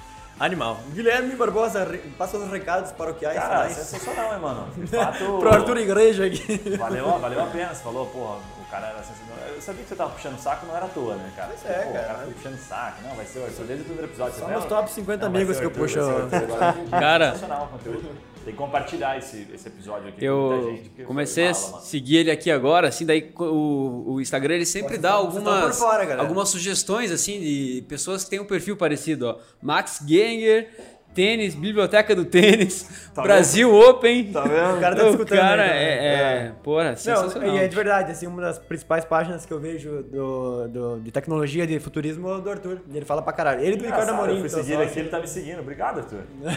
[0.41, 0.81] Animal.
[0.93, 1.87] Guilherme Barbosa,
[2.19, 3.73] passa os recados paroquiais Cara, finais.
[3.75, 4.69] sensacional, hein, mano?
[4.75, 5.39] De fato.
[5.39, 6.59] Pro Arthur Igreja aqui.
[6.79, 7.75] Valeu, valeu a pena.
[7.75, 9.37] Você falou, porra, o cara era sensacional.
[9.55, 11.49] Eu sabia que você tava puxando saco, não era à toa, né, cara?
[11.49, 12.03] Pois é, Pô, cara.
[12.03, 13.03] O cara foi puxando saco.
[13.07, 14.35] Não, vai ser o Arthur desde o primeiro episódio.
[14.35, 16.01] Só você meus top 50 Não, amigos que o eu puxo.
[16.01, 16.91] o Arthur.
[16.91, 18.32] Cara, Sensacional o conteúdo.
[18.45, 21.05] Tem que compartilhar esse, esse episódio aqui com muita Eu gente.
[21.05, 25.31] comecei a seguir ele aqui agora, assim, daí o, o Instagram ele sempre dá estão
[25.31, 29.39] por algumas, fora, algumas sugestões, assim, de pessoas que têm um perfil parecido, ó.
[29.63, 30.71] Max Ganger,
[31.15, 34.33] tênis, biblioteca do tênis, Brasil Open.
[34.33, 34.77] Tá vendo?
[34.77, 35.83] O cara tá o escutando cara aí também.
[35.85, 36.13] é,
[36.47, 37.49] é, porra, sensacional.
[37.49, 41.01] Não, e é de verdade, assim, uma das principais páginas que eu vejo do, do-
[41.01, 42.79] de tecnologia, de futurismo, é o do Arthur.
[42.91, 43.61] E ele fala pra caralho.
[43.61, 44.33] Ele do Ricardo Amorim.
[44.35, 45.61] Eu fui então, seguir aqui, ele tá me seguindo.
[45.61, 46.23] Obrigado, Arthur.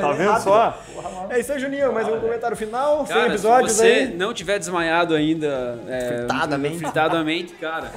[0.00, 0.82] Tá vendo só?
[1.30, 1.92] É isso aí, Juninho.
[1.92, 4.16] Mais um comentário final, 100 Cara, episódios se você aí.
[4.16, 6.78] não tiver desmaiado ainda, é, Fritadamente.
[6.78, 7.90] fritadamente, cara,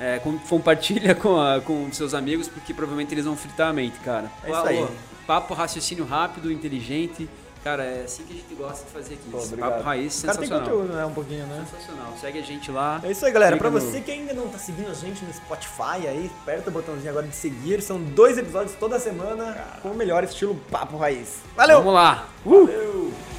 [0.00, 3.98] é, com- compartilha com, a- com seus amigos, porque provavelmente eles vão fritar a mente,
[4.00, 4.26] cara.
[4.44, 4.86] É isso aí.
[5.26, 7.28] Papo, raciocínio rápido, inteligente.
[7.64, 9.36] Cara, é assim que a gente gosta de fazer aqui.
[9.36, 9.70] Esse obrigado.
[9.70, 10.76] papo raiz, O cara tem sensacional.
[10.78, 11.06] conteúdo, né?
[11.06, 11.64] Um pouquinho, né?
[11.70, 12.12] Sensacional.
[12.20, 13.00] Segue a gente lá.
[13.04, 13.54] É isso aí, galera.
[13.54, 17.10] No- você que ainda não tá seguindo a gente no Spotify aí, aperta o botãozinho
[17.10, 17.80] agora de seguir.
[17.80, 21.36] São dois episódios toda semana com o melhor estilo papo raiz.
[21.56, 21.78] Valeu!
[21.78, 22.26] Vamos lá.
[22.44, 23.31] Uh!